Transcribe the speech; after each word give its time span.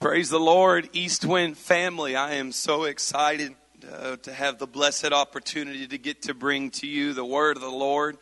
Praise 0.00 0.30
the 0.30 0.40
Lord, 0.40 0.88
Eastwind 0.94 1.58
family. 1.58 2.16
I 2.16 2.36
am 2.36 2.52
so 2.52 2.84
excited 2.84 3.54
uh, 3.86 4.16
to 4.16 4.32
have 4.32 4.58
the 4.58 4.66
blessed 4.66 5.12
opportunity 5.12 5.86
to 5.86 5.98
get 5.98 6.22
to 6.22 6.32
bring 6.32 6.70
to 6.70 6.86
you 6.86 7.12
the 7.12 7.22
word 7.22 7.58
of 7.58 7.62
the 7.62 7.68
Lord 7.68 8.16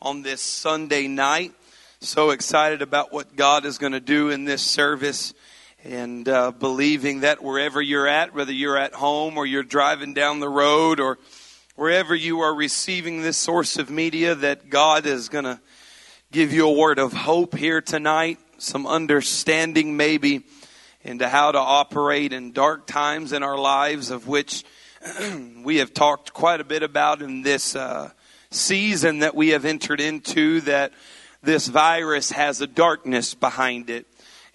on 0.00 0.22
this 0.22 0.40
Sunday 0.40 1.08
night. 1.08 1.52
So 1.98 2.30
excited 2.30 2.80
about 2.80 3.12
what 3.12 3.34
God 3.34 3.64
is 3.64 3.76
going 3.76 3.90
to 3.90 3.98
do 3.98 4.30
in 4.30 4.44
this 4.44 4.62
service 4.62 5.34
and 5.82 6.28
uh, 6.28 6.52
believing 6.52 7.20
that 7.20 7.42
wherever 7.42 7.82
you're 7.82 8.06
at, 8.06 8.32
whether 8.32 8.52
you're 8.52 8.78
at 8.78 8.94
home 8.94 9.36
or 9.36 9.44
you're 9.44 9.64
driving 9.64 10.14
down 10.14 10.38
the 10.38 10.48
road 10.48 11.00
or 11.00 11.18
wherever 11.74 12.14
you 12.14 12.38
are 12.38 12.54
receiving 12.54 13.22
this 13.22 13.36
source 13.36 13.78
of 13.78 13.90
media, 13.90 14.36
that 14.36 14.70
God 14.70 15.06
is 15.06 15.28
going 15.28 15.44
to 15.44 15.60
give 16.30 16.52
you 16.52 16.68
a 16.68 16.72
word 16.72 17.00
of 17.00 17.12
hope 17.12 17.56
here 17.56 17.80
tonight, 17.80 18.38
some 18.58 18.86
understanding 18.86 19.96
maybe 19.96 20.44
into 21.06 21.28
how 21.28 21.52
to 21.52 21.58
operate 21.58 22.32
in 22.32 22.50
dark 22.50 22.84
times 22.84 23.32
in 23.32 23.44
our 23.44 23.56
lives, 23.56 24.10
of 24.10 24.26
which 24.26 24.64
we 25.62 25.76
have 25.76 25.94
talked 25.94 26.32
quite 26.32 26.60
a 26.60 26.64
bit 26.64 26.82
about 26.82 27.22
in 27.22 27.42
this 27.42 27.76
uh, 27.76 28.10
season 28.50 29.20
that 29.20 29.32
we 29.32 29.50
have 29.50 29.64
entered 29.64 30.00
into, 30.00 30.60
that 30.62 30.92
this 31.44 31.68
virus 31.68 32.32
has 32.32 32.60
a 32.60 32.66
darkness 32.66 33.34
behind 33.34 33.88
it. 33.88 34.04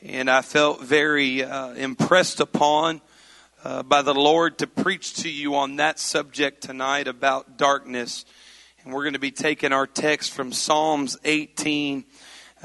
And 0.04 0.30
I 0.30 0.42
felt 0.42 0.82
very 0.82 1.42
uh, 1.42 1.72
impressed 1.72 2.42
upon 2.42 3.00
uh, 3.64 3.84
by 3.84 4.02
the 4.02 4.14
Lord 4.14 4.58
to 4.58 4.68
preach 4.68 5.14
to 5.22 5.30
you 5.30 5.56
on 5.56 5.78
that 5.78 6.00
subject 6.00 6.62
tonight 6.64 7.08
about 7.08 7.58
darkness. 7.58 8.26
And 8.84 8.94
we're 8.94 9.04
going 9.04 9.14
to 9.14 9.20
be 9.20 9.32
taking 9.32 9.72
our 9.72 9.88
text 9.88 10.34
from 10.34 10.52
Psalms 10.52 11.18
18, 11.24 12.04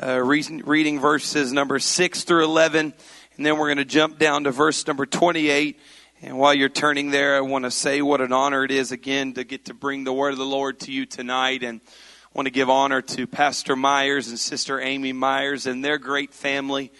uh, 0.02 0.20
reading 0.20 0.98
verses 0.98 1.52
number 1.52 1.78
6 1.78 2.24
through 2.24 2.44
11 2.44 2.92
and 3.36 3.44
then 3.44 3.58
we're 3.58 3.66
going 3.66 3.78
to 3.78 3.84
jump 3.84 4.18
down 4.18 4.44
to 4.44 4.50
verse 4.50 4.86
number 4.86 5.04
28. 5.04 5.78
And 6.22 6.38
while 6.38 6.54
you're 6.54 6.70
turning 6.70 7.10
there, 7.10 7.36
I 7.36 7.40
want 7.40 7.64
to 7.66 7.70
say 7.70 8.00
what 8.00 8.22
an 8.22 8.32
honor 8.32 8.64
it 8.64 8.70
is 8.70 8.92
again 8.92 9.34
to 9.34 9.44
get 9.44 9.66
to 9.66 9.74
bring 9.74 10.04
the 10.04 10.12
word 10.12 10.32
of 10.32 10.38
the 10.38 10.46
Lord 10.46 10.80
to 10.80 10.92
you 10.92 11.04
tonight. 11.04 11.62
And 11.62 11.82
I 11.84 12.28
want 12.32 12.46
to 12.46 12.52
give 12.52 12.70
honor 12.70 13.02
to 13.02 13.26
Pastor 13.26 13.76
Myers 13.76 14.28
and 14.28 14.38
Sister 14.38 14.80
Amy 14.80 15.12
Myers 15.12 15.66
and 15.66 15.84
their 15.84 15.98
great 15.98 16.32
family. 16.32 16.90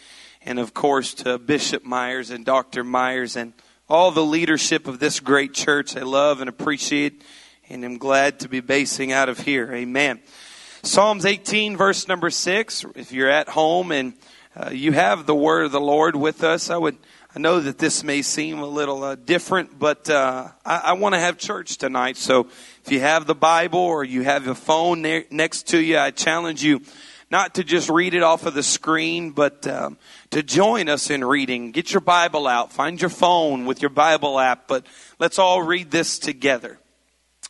And 0.42 0.58
of 0.58 0.74
course 0.74 1.14
to 1.14 1.38
Bishop 1.38 1.84
Myers 1.84 2.30
and 2.30 2.44
Dr. 2.44 2.84
Myers 2.84 3.36
and 3.36 3.54
all 3.88 4.10
the 4.10 4.24
leadership 4.24 4.86
of 4.86 4.98
this 4.98 5.20
great 5.20 5.54
church. 5.54 5.96
I 5.96 6.02
love 6.02 6.40
and 6.40 6.50
appreciate 6.50 7.22
and 7.70 7.82
am 7.82 7.96
glad 7.96 8.40
to 8.40 8.48
be 8.48 8.60
basing 8.60 9.10
out 9.10 9.30
of 9.30 9.38
here. 9.38 9.72
Amen. 9.72 10.20
Psalms 10.82 11.24
18 11.24 11.78
verse 11.78 12.06
number 12.06 12.28
6. 12.28 12.84
If 12.94 13.12
you're 13.12 13.30
at 13.30 13.48
home 13.48 13.90
and 13.90 14.12
uh, 14.56 14.70
you 14.70 14.92
have 14.92 15.26
the 15.26 15.34
word 15.34 15.66
of 15.66 15.72
the 15.72 15.80
Lord 15.80 16.16
with 16.16 16.42
us. 16.42 16.70
I 16.70 16.78
would, 16.78 16.96
I 17.34 17.40
know 17.40 17.60
that 17.60 17.76
this 17.76 18.02
may 18.02 18.22
seem 18.22 18.60
a 18.60 18.66
little 18.66 19.04
uh, 19.04 19.14
different, 19.14 19.78
but 19.78 20.08
uh, 20.08 20.48
I, 20.64 20.76
I 20.84 20.92
want 20.94 21.14
to 21.14 21.18
have 21.18 21.36
church 21.36 21.76
tonight. 21.76 22.16
So 22.16 22.48
if 22.82 22.90
you 22.90 23.00
have 23.00 23.26
the 23.26 23.34
Bible 23.34 23.80
or 23.80 24.02
you 24.02 24.22
have 24.22 24.46
a 24.46 24.54
phone 24.54 25.02
ne- 25.02 25.26
next 25.30 25.68
to 25.68 25.78
you, 25.78 25.98
I 25.98 26.10
challenge 26.10 26.64
you 26.64 26.80
not 27.30 27.56
to 27.56 27.64
just 27.64 27.90
read 27.90 28.14
it 28.14 28.22
off 28.22 28.46
of 28.46 28.54
the 28.54 28.62
screen, 28.62 29.32
but 29.32 29.66
um, 29.66 29.98
to 30.30 30.42
join 30.42 30.88
us 30.88 31.10
in 31.10 31.22
reading. 31.22 31.70
Get 31.72 31.92
your 31.92 32.00
Bible 32.00 32.46
out. 32.46 32.72
Find 32.72 32.98
your 32.98 33.10
phone 33.10 33.66
with 33.66 33.82
your 33.82 33.90
Bible 33.90 34.40
app, 34.40 34.68
but 34.68 34.86
let's 35.18 35.38
all 35.38 35.60
read 35.60 35.90
this 35.90 36.18
together. 36.18 36.78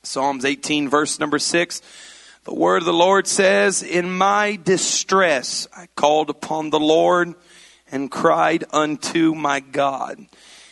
Psalms 0.03 0.45
18, 0.45 0.89
verse 0.89 1.21
number 1.21 1.39
6. 1.39 1.83
The 2.47 2.55
word 2.55 2.83
of 2.83 2.85
the 2.85 2.93
Lord 2.93 3.27
says, 3.27 3.83
In 3.83 4.17
my 4.17 4.55
distress 4.55 5.67
I 5.77 5.89
called 5.97 6.31
upon 6.31 6.71
the 6.71 6.79
Lord 6.79 7.35
and 7.91 8.09
cried 8.09 8.63
unto 8.71 9.35
my 9.35 9.59
God. 9.59 10.25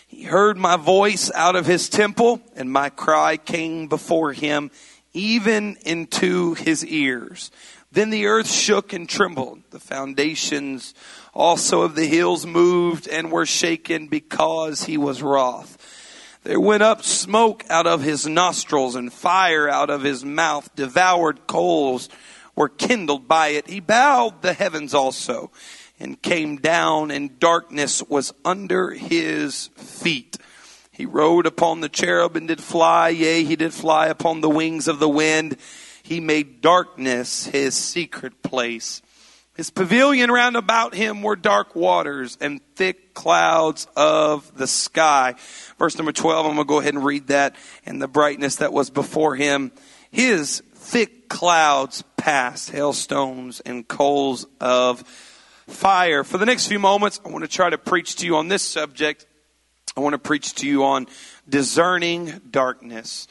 He 0.06 0.22
heard 0.22 0.56
my 0.56 0.76
voice 0.76 1.32
out 1.34 1.56
of 1.56 1.66
his 1.66 1.88
temple, 1.88 2.40
and 2.54 2.70
my 2.70 2.90
cry 2.90 3.36
came 3.36 3.88
before 3.88 4.32
him, 4.32 4.70
even 5.14 5.76
into 5.84 6.54
his 6.54 6.86
ears. 6.86 7.50
Then 7.90 8.10
the 8.10 8.26
earth 8.26 8.48
shook 8.48 8.92
and 8.92 9.08
trembled. 9.08 9.62
The 9.70 9.80
foundations 9.80 10.94
also 11.34 11.82
of 11.82 11.96
the 11.96 12.06
hills 12.06 12.46
moved 12.46 13.08
and 13.08 13.32
were 13.32 13.46
shaken 13.46 14.06
because 14.06 14.84
he 14.84 14.96
was 14.96 15.22
wroth. 15.22 15.73
There 16.44 16.60
went 16.60 16.82
up 16.82 17.02
smoke 17.02 17.64
out 17.70 17.86
of 17.86 18.02
his 18.02 18.26
nostrils 18.26 18.96
and 18.96 19.10
fire 19.10 19.66
out 19.66 19.88
of 19.88 20.02
his 20.02 20.26
mouth. 20.26 20.68
Devoured 20.76 21.46
coals 21.46 22.10
were 22.54 22.68
kindled 22.68 23.26
by 23.26 23.48
it. 23.48 23.66
He 23.66 23.80
bowed 23.80 24.42
the 24.42 24.52
heavens 24.52 24.92
also 24.92 25.50
and 25.98 26.20
came 26.20 26.56
down 26.56 27.10
and 27.10 27.40
darkness 27.40 28.02
was 28.02 28.34
under 28.44 28.90
his 28.90 29.68
feet. 29.74 30.36
He 30.92 31.06
rode 31.06 31.46
upon 31.46 31.80
the 31.80 31.88
cherub 31.88 32.36
and 32.36 32.46
did 32.46 32.62
fly. 32.62 33.08
Yea, 33.08 33.42
he 33.42 33.56
did 33.56 33.72
fly 33.72 34.08
upon 34.08 34.42
the 34.42 34.50
wings 34.50 34.86
of 34.86 34.98
the 34.98 35.08
wind. 35.08 35.56
He 36.02 36.20
made 36.20 36.60
darkness 36.60 37.46
his 37.46 37.74
secret 37.74 38.42
place. 38.42 39.00
His 39.54 39.70
pavilion 39.70 40.32
round 40.32 40.56
about 40.56 40.94
him 40.94 41.22
were 41.22 41.36
dark 41.36 41.76
waters 41.76 42.36
and 42.40 42.60
thick 42.74 43.14
clouds 43.14 43.86
of 43.96 44.52
the 44.56 44.66
sky. 44.66 45.36
Verse 45.78 45.96
number 45.96 46.10
12, 46.10 46.46
I'm 46.46 46.54
going 46.56 46.66
to 46.66 46.68
go 46.68 46.80
ahead 46.80 46.94
and 46.94 47.04
read 47.04 47.28
that. 47.28 47.54
And 47.86 48.02
the 48.02 48.08
brightness 48.08 48.56
that 48.56 48.72
was 48.72 48.90
before 48.90 49.36
him, 49.36 49.70
his 50.10 50.60
thick 50.74 51.28
clouds 51.28 52.02
passed, 52.16 52.70
hailstones 52.70 53.60
and 53.60 53.86
coals 53.86 54.44
of 54.60 55.02
fire. 55.68 56.24
For 56.24 56.36
the 56.36 56.46
next 56.46 56.66
few 56.66 56.80
moments, 56.80 57.20
I 57.24 57.28
want 57.28 57.44
to 57.44 57.50
try 57.50 57.70
to 57.70 57.78
preach 57.78 58.16
to 58.16 58.26
you 58.26 58.36
on 58.36 58.48
this 58.48 58.62
subject. 58.62 59.24
I 59.96 60.00
want 60.00 60.14
to 60.14 60.18
preach 60.18 60.54
to 60.56 60.68
you 60.68 60.82
on 60.82 61.06
discerning 61.48 62.40
darkness. 62.50 63.28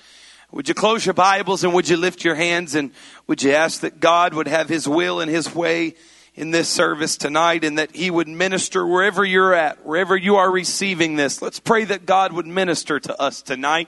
Would 0.54 0.70
you 0.70 0.74
close 0.74 1.06
your 1.06 1.14
Bibles 1.14 1.66
and 1.66 1.74
would 1.74 1.90
you 1.90 1.98
lift 1.98 2.24
your 2.24 2.36
hands 2.36 2.76
and 2.76 2.92
would 3.28 3.44
you 3.44 3.52
ask 3.52 3.82
that 3.82 4.00
God 4.00 4.34
would 4.34 4.48
have 4.48 4.70
His 4.70 4.88
will 4.88 5.20
and 5.20 5.30
His 5.30 5.54
way 5.54 5.96
in 6.36 6.52
this 6.52 6.68
service 6.68 7.16
tonight 7.18 7.64
and 7.64 7.78
that 7.78 7.96
He 7.96 8.10
would 8.10 8.28
minister 8.28 8.86
wherever 8.86 9.24
you're 9.24 9.54
at, 9.54 9.86
wherever 9.86 10.18
you 10.18 10.38
are 10.38 10.50
receiving 10.50 11.16
this. 11.16 11.42
Let's 11.42 11.60
pray 11.60 11.86
that 11.86 12.06
God 12.06 12.34
would 12.34 12.48
minister 12.48 13.00
to 13.00 13.22
us 13.22 13.42
tonight. 13.42 13.88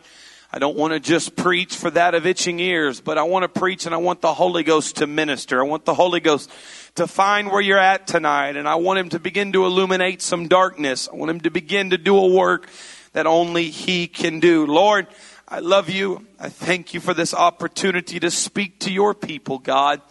I 0.54 0.60
don't 0.60 0.78
want 0.78 0.94
to 0.94 1.00
just 1.00 1.36
preach 1.36 1.76
for 1.76 1.90
that 1.92 2.14
of 2.14 2.26
itching 2.26 2.60
ears, 2.60 3.02
but 3.02 3.18
I 3.18 3.24
want 3.24 3.44
to 3.44 3.60
preach 3.60 3.86
and 3.86 3.96
I 3.96 3.98
want 3.98 4.22
the 4.22 4.34
Holy 4.34 4.64
Ghost 4.64 4.98
to 4.98 5.08
minister. 5.08 5.60
I 5.60 5.66
want 5.68 5.86
the 5.86 5.96
Holy 5.96 6.20
Ghost 6.20 6.52
to 6.96 7.08
find 7.08 7.52
where 7.52 7.62
you're 7.62 7.80
at 7.80 8.08
tonight 8.08 8.56
and 8.56 8.68
I 8.68 8.76
want 8.76 9.00
Him 9.00 9.10
to 9.10 9.20
begin 9.20 9.52
to 9.54 9.66
illuminate 9.66 10.22
some 10.22 10.48
darkness. 10.48 11.10
I 11.12 11.16
want 11.16 11.32
Him 11.32 11.42
to 11.42 11.52
begin 11.52 11.90
to 11.90 11.98
do 11.98 12.16
a 12.18 12.28
work 12.28 12.70
that 13.14 13.26
only 13.26 13.70
He 13.70 14.08
can 14.08 14.40
do. 14.40 14.66
Lord, 14.66 15.08
I 15.48 15.60
love 15.60 15.90
you. 15.90 16.26
I 16.40 16.50
thank 16.50 16.94
you 16.94 17.00
for 17.00 17.14
this 17.14 17.34
opportunity 17.34 18.20
to 18.20 18.32
speak 18.32 18.80
to 18.80 18.92
your 18.92 19.14
people, 19.14 19.58
God. 19.58 20.02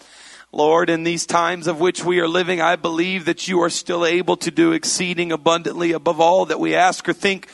Lord, 0.54 0.88
in 0.88 1.02
these 1.02 1.26
times 1.26 1.66
of 1.66 1.80
which 1.80 2.04
we 2.04 2.20
are 2.20 2.28
living, 2.28 2.60
I 2.60 2.76
believe 2.76 3.24
that 3.24 3.48
you 3.48 3.60
are 3.62 3.70
still 3.70 4.06
able 4.06 4.36
to 4.36 4.52
do 4.52 4.70
exceeding 4.70 5.32
abundantly 5.32 5.90
above 5.90 6.20
all 6.20 6.46
that 6.46 6.60
we 6.60 6.76
ask 6.76 7.08
or 7.08 7.12
think 7.12 7.48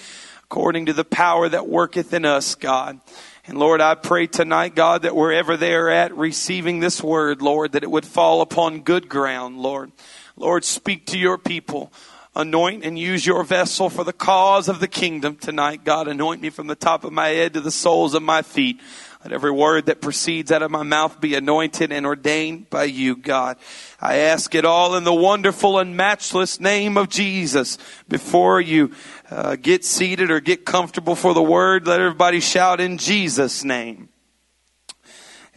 according 0.45 0.85
to 0.85 0.93
the 0.93 1.03
power 1.03 1.49
that 1.49 1.67
worketh 1.67 2.13
in 2.13 2.27
us, 2.27 2.55
God. 2.55 3.01
And 3.47 3.59
Lord, 3.59 3.81
I 3.81 3.95
pray 3.95 4.27
tonight, 4.27 4.75
God, 4.75 5.03
that 5.03 5.17
wherever 5.17 5.57
they 5.57 5.73
are 5.73 5.89
at 5.89 6.15
receiving 6.15 6.81
this 6.81 7.03
word, 7.03 7.41
Lord, 7.41 7.73
that 7.73 7.85
it 7.85 7.91
would 7.91 8.05
fall 8.05 8.43
upon 8.43 8.83
good 8.83 9.09
ground, 9.09 9.57
Lord. 9.57 9.93
Lord, 10.37 10.63
speak 10.63 11.07
to 11.07 11.19
your 11.19 11.39
people. 11.39 11.91
Anoint 12.37 12.85
and 12.85 12.99
use 12.99 13.25
your 13.25 13.45
vessel 13.45 13.89
for 13.89 14.05
the 14.05 14.13
cause 14.13 14.69
of 14.69 14.79
the 14.79 14.87
kingdom 14.87 15.37
tonight. 15.37 15.85
God, 15.85 16.07
anoint 16.07 16.43
me 16.43 16.51
from 16.51 16.67
the 16.67 16.75
top 16.75 17.05
of 17.05 17.15
my 17.15 17.29
head 17.29 17.55
to 17.55 17.63
the 17.63 17.71
soles 17.71 18.13
of 18.13 18.23
my 18.23 18.43
feet. 18.43 18.79
Let 19.23 19.35
every 19.35 19.51
word 19.51 19.87
that 19.87 20.01
proceeds 20.01 20.51
out 20.51 20.63
of 20.63 20.71
my 20.71 20.83
mouth 20.83 21.21
be 21.21 21.35
anointed 21.35 21.93
and 21.93 22.07
ordained 22.07 22.71
by 22.71 22.85
you, 22.85 23.17
God. 23.17 23.59
I 24.01 24.17
ask 24.17 24.55
it 24.55 24.65
all 24.65 24.97
in 24.97 25.05
the 25.05 25.13
wonderful 25.13 25.79
and 25.79 25.95
matchless 25.95 26.59
name 26.59 26.97
of 26.97 27.11
Jesus. 27.11 27.77
Before 28.09 28.63
you 28.63 28.93
uh, 29.31 29.57
get 29.57 29.85
seated 29.85 30.31
or 30.31 30.41
get 30.41 30.65
comfortable 30.65 31.15
for 31.15 31.35
the 31.35 31.43
word, 31.43 31.87
let 31.87 32.01
everybody 32.01 32.41
shout 32.41 32.81
in 32.81 32.97
Jesus' 32.97 33.63
name. 33.63 34.09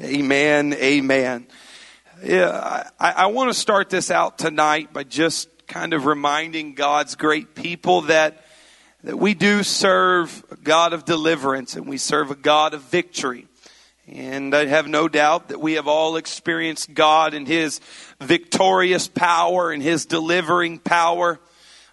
Amen. 0.01 0.74
Amen. 0.74 1.48
Yeah, 2.21 2.89
I, 3.00 3.12
I 3.12 3.25
want 3.27 3.50
to 3.50 3.54
start 3.54 3.89
this 3.89 4.12
out 4.12 4.38
tonight 4.38 4.92
by 4.92 5.04
just 5.04 5.68
kind 5.68 5.94
of 5.94 6.06
reminding 6.06 6.74
God's 6.74 7.16
great 7.16 7.56
people 7.56 8.01
that 8.01 8.44
that 9.04 9.18
we 9.18 9.33
do 9.33 9.63
serve 9.63 10.45
a 10.50 10.56
God 10.56 10.94
of 10.94 11.04
deliverance 11.04 11.75
and 11.75 11.88
we 11.88 11.98
serve 11.98 12.31
a 12.31 12.36
God 12.36 12.74
of 12.74 12.81
victory. 12.83 13.48
And 14.07 14.53
I 14.53 14.65
have 14.65 14.88
no 14.88 15.07
doubt 15.07 15.47
that 15.47 15.61
we 15.61 15.73
have 15.73 15.88
all 15.88 16.17
experienced 16.17 16.94
God 16.94 17.33
and 17.33 17.47
His 17.47 17.79
victorious 18.19 19.07
power 19.07 19.71
and 19.71 19.81
His 19.81 20.05
delivering 20.05 20.79
power. 20.79 21.39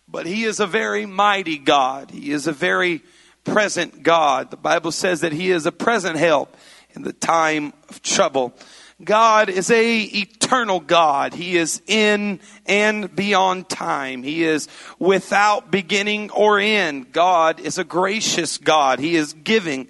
But 0.08 0.26
He 0.26 0.42
is 0.42 0.58
a 0.58 0.66
very 0.66 1.06
mighty 1.06 1.58
God. 1.58 2.10
He 2.10 2.32
is 2.32 2.48
a 2.48 2.52
very 2.52 3.02
present 3.44 4.02
God. 4.02 4.50
The 4.50 4.56
Bible 4.56 4.90
says 4.90 5.20
that 5.20 5.32
He 5.32 5.50
is 5.50 5.66
a 5.66 5.72
present 5.72 6.16
help 6.16 6.56
in 6.94 7.02
the 7.02 7.12
time 7.12 7.72
of 7.88 8.02
trouble. 8.02 8.54
God 9.02 9.48
is 9.48 9.70
a 9.70 10.02
eternal 10.02 10.80
God. 10.80 11.32
He 11.32 11.56
is 11.56 11.80
in 11.86 12.40
and 12.66 13.14
beyond 13.14 13.68
time. 13.68 14.24
He 14.24 14.44
is 14.44 14.68
without 14.98 15.70
beginning 15.70 16.30
or 16.30 16.58
end. 16.58 17.12
God 17.12 17.60
is 17.60 17.78
a 17.78 17.84
gracious 17.84 18.58
God. 18.58 18.98
He 18.98 19.16
is 19.16 19.32
giving 19.32 19.88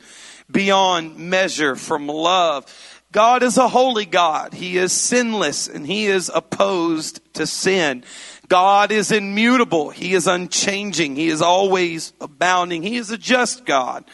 beyond 0.51 1.19
measure 1.19 1.77
from 1.77 2.07
love. 2.07 2.67
God 3.13 3.43
is 3.43 3.59
a 3.59 3.69
holy 3.69 4.07
God. 4.07 4.55
He 4.55 4.79
is 4.79 4.93
sinless 4.93 5.67
and 5.67 5.87
he 5.87 6.07
is 6.07 6.31
opposed 6.33 7.21
to 7.35 7.47
sin. 7.47 8.05
God 8.49 8.93
is 8.93 9.11
immutable. 9.11 9.91
He 9.91 10.15
is 10.15 10.27
unchanging. 10.27 11.17
He 11.17 11.29
is 11.29 11.43
always 11.43 12.13
abounding. 12.21 12.83
He 12.83 12.97
is 12.97 13.11
a 13.11 13.19
just 13.19 13.65
God. 13.65 14.05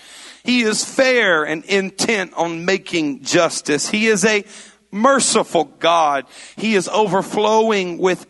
He 0.45 0.63
is 0.63 0.85
fair 0.85 1.45
and 1.45 1.65
intent 1.65 2.33
on 2.35 2.65
making 2.65 3.23
justice. 3.23 3.89
He 3.89 4.07
is 4.07 4.25
a 4.25 4.45
merciful 4.91 5.65
God. 5.65 6.27
He 6.57 6.75
is 6.75 6.89
overflowing 6.89 7.99
with 7.99 8.27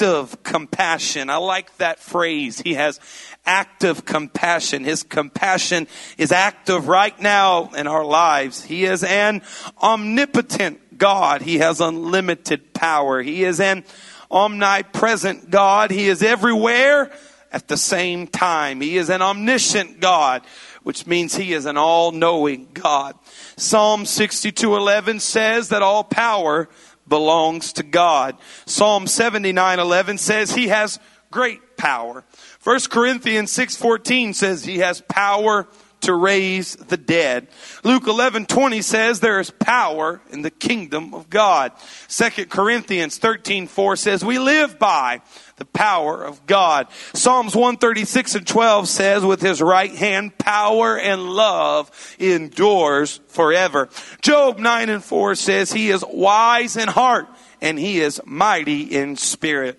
active 0.00 0.42
compassion. 0.42 1.28
I 1.28 1.36
like 1.36 1.76
that 1.76 1.98
phrase. 1.98 2.58
He 2.60 2.72
has 2.74 2.98
active 3.44 4.06
compassion. 4.06 4.82
His 4.82 5.02
compassion 5.02 5.88
is 6.16 6.32
active 6.32 6.88
right 6.88 7.18
now 7.20 7.70
in 7.76 7.86
our 7.86 8.04
lives. 8.04 8.64
He 8.64 8.84
is 8.84 9.04
an 9.04 9.42
omnipotent 9.82 10.96
God. 10.96 11.42
He 11.42 11.58
has 11.58 11.82
unlimited 11.82 12.72
power. 12.72 13.20
He 13.20 13.44
is 13.44 13.60
an 13.60 13.84
omnipresent 14.30 15.50
God. 15.50 15.90
He 15.90 16.08
is 16.08 16.22
everywhere 16.22 17.10
at 17.52 17.68
the 17.68 17.76
same 17.76 18.26
time. 18.26 18.80
He 18.80 18.96
is 18.96 19.10
an 19.10 19.20
omniscient 19.20 20.00
God, 20.00 20.42
which 20.82 21.06
means 21.06 21.34
he 21.34 21.52
is 21.52 21.66
an 21.66 21.76
all-knowing 21.76 22.68
God. 22.72 23.16
Psalm 23.58 24.04
62:11 24.04 25.20
says 25.20 25.68
that 25.68 25.82
all 25.82 26.04
power 26.04 26.70
belongs 27.10 27.74
to 27.74 27.82
God. 27.82 28.38
Psalm 28.64 29.04
79:11 29.04 30.18
says 30.18 30.52
he 30.52 30.68
has 30.68 30.98
great 31.30 31.76
power. 31.76 32.24
1 32.62 32.88
Corinthians 32.88 33.52
6:14 33.52 34.32
says 34.34 34.64
he 34.64 34.78
has 34.78 35.02
power 35.02 35.68
to 36.00 36.14
raise 36.14 36.76
the 36.76 36.96
dead. 36.96 37.48
Luke 37.84 38.04
11:20 38.04 38.82
says 38.82 39.20
there 39.20 39.40
is 39.40 39.50
power 39.50 40.20
in 40.30 40.42
the 40.42 40.50
kingdom 40.50 41.14
of 41.14 41.30
God. 41.30 41.72
2 42.08 42.46
Corinthians 42.46 43.18
13:4 43.18 43.96
says 43.96 44.24
we 44.24 44.38
live 44.38 44.78
by 44.78 45.20
the 45.60 45.64
power 45.66 46.24
of 46.24 46.46
God. 46.46 46.88
Psalms 47.12 47.54
136 47.54 48.34
and 48.34 48.46
12 48.46 48.88
says, 48.88 49.22
with 49.22 49.42
his 49.42 49.60
right 49.60 49.94
hand, 49.94 50.36
power 50.38 50.98
and 50.98 51.28
love 51.28 51.90
endures 52.18 53.20
forever. 53.28 53.90
Job 54.22 54.58
9 54.58 54.88
and 54.88 55.04
4 55.04 55.34
says, 55.34 55.70
he 55.70 55.90
is 55.90 56.02
wise 56.08 56.76
in 56.76 56.88
heart 56.88 57.28
and 57.60 57.78
he 57.78 58.00
is 58.00 58.22
mighty 58.24 58.82
in 58.82 59.16
spirit. 59.16 59.78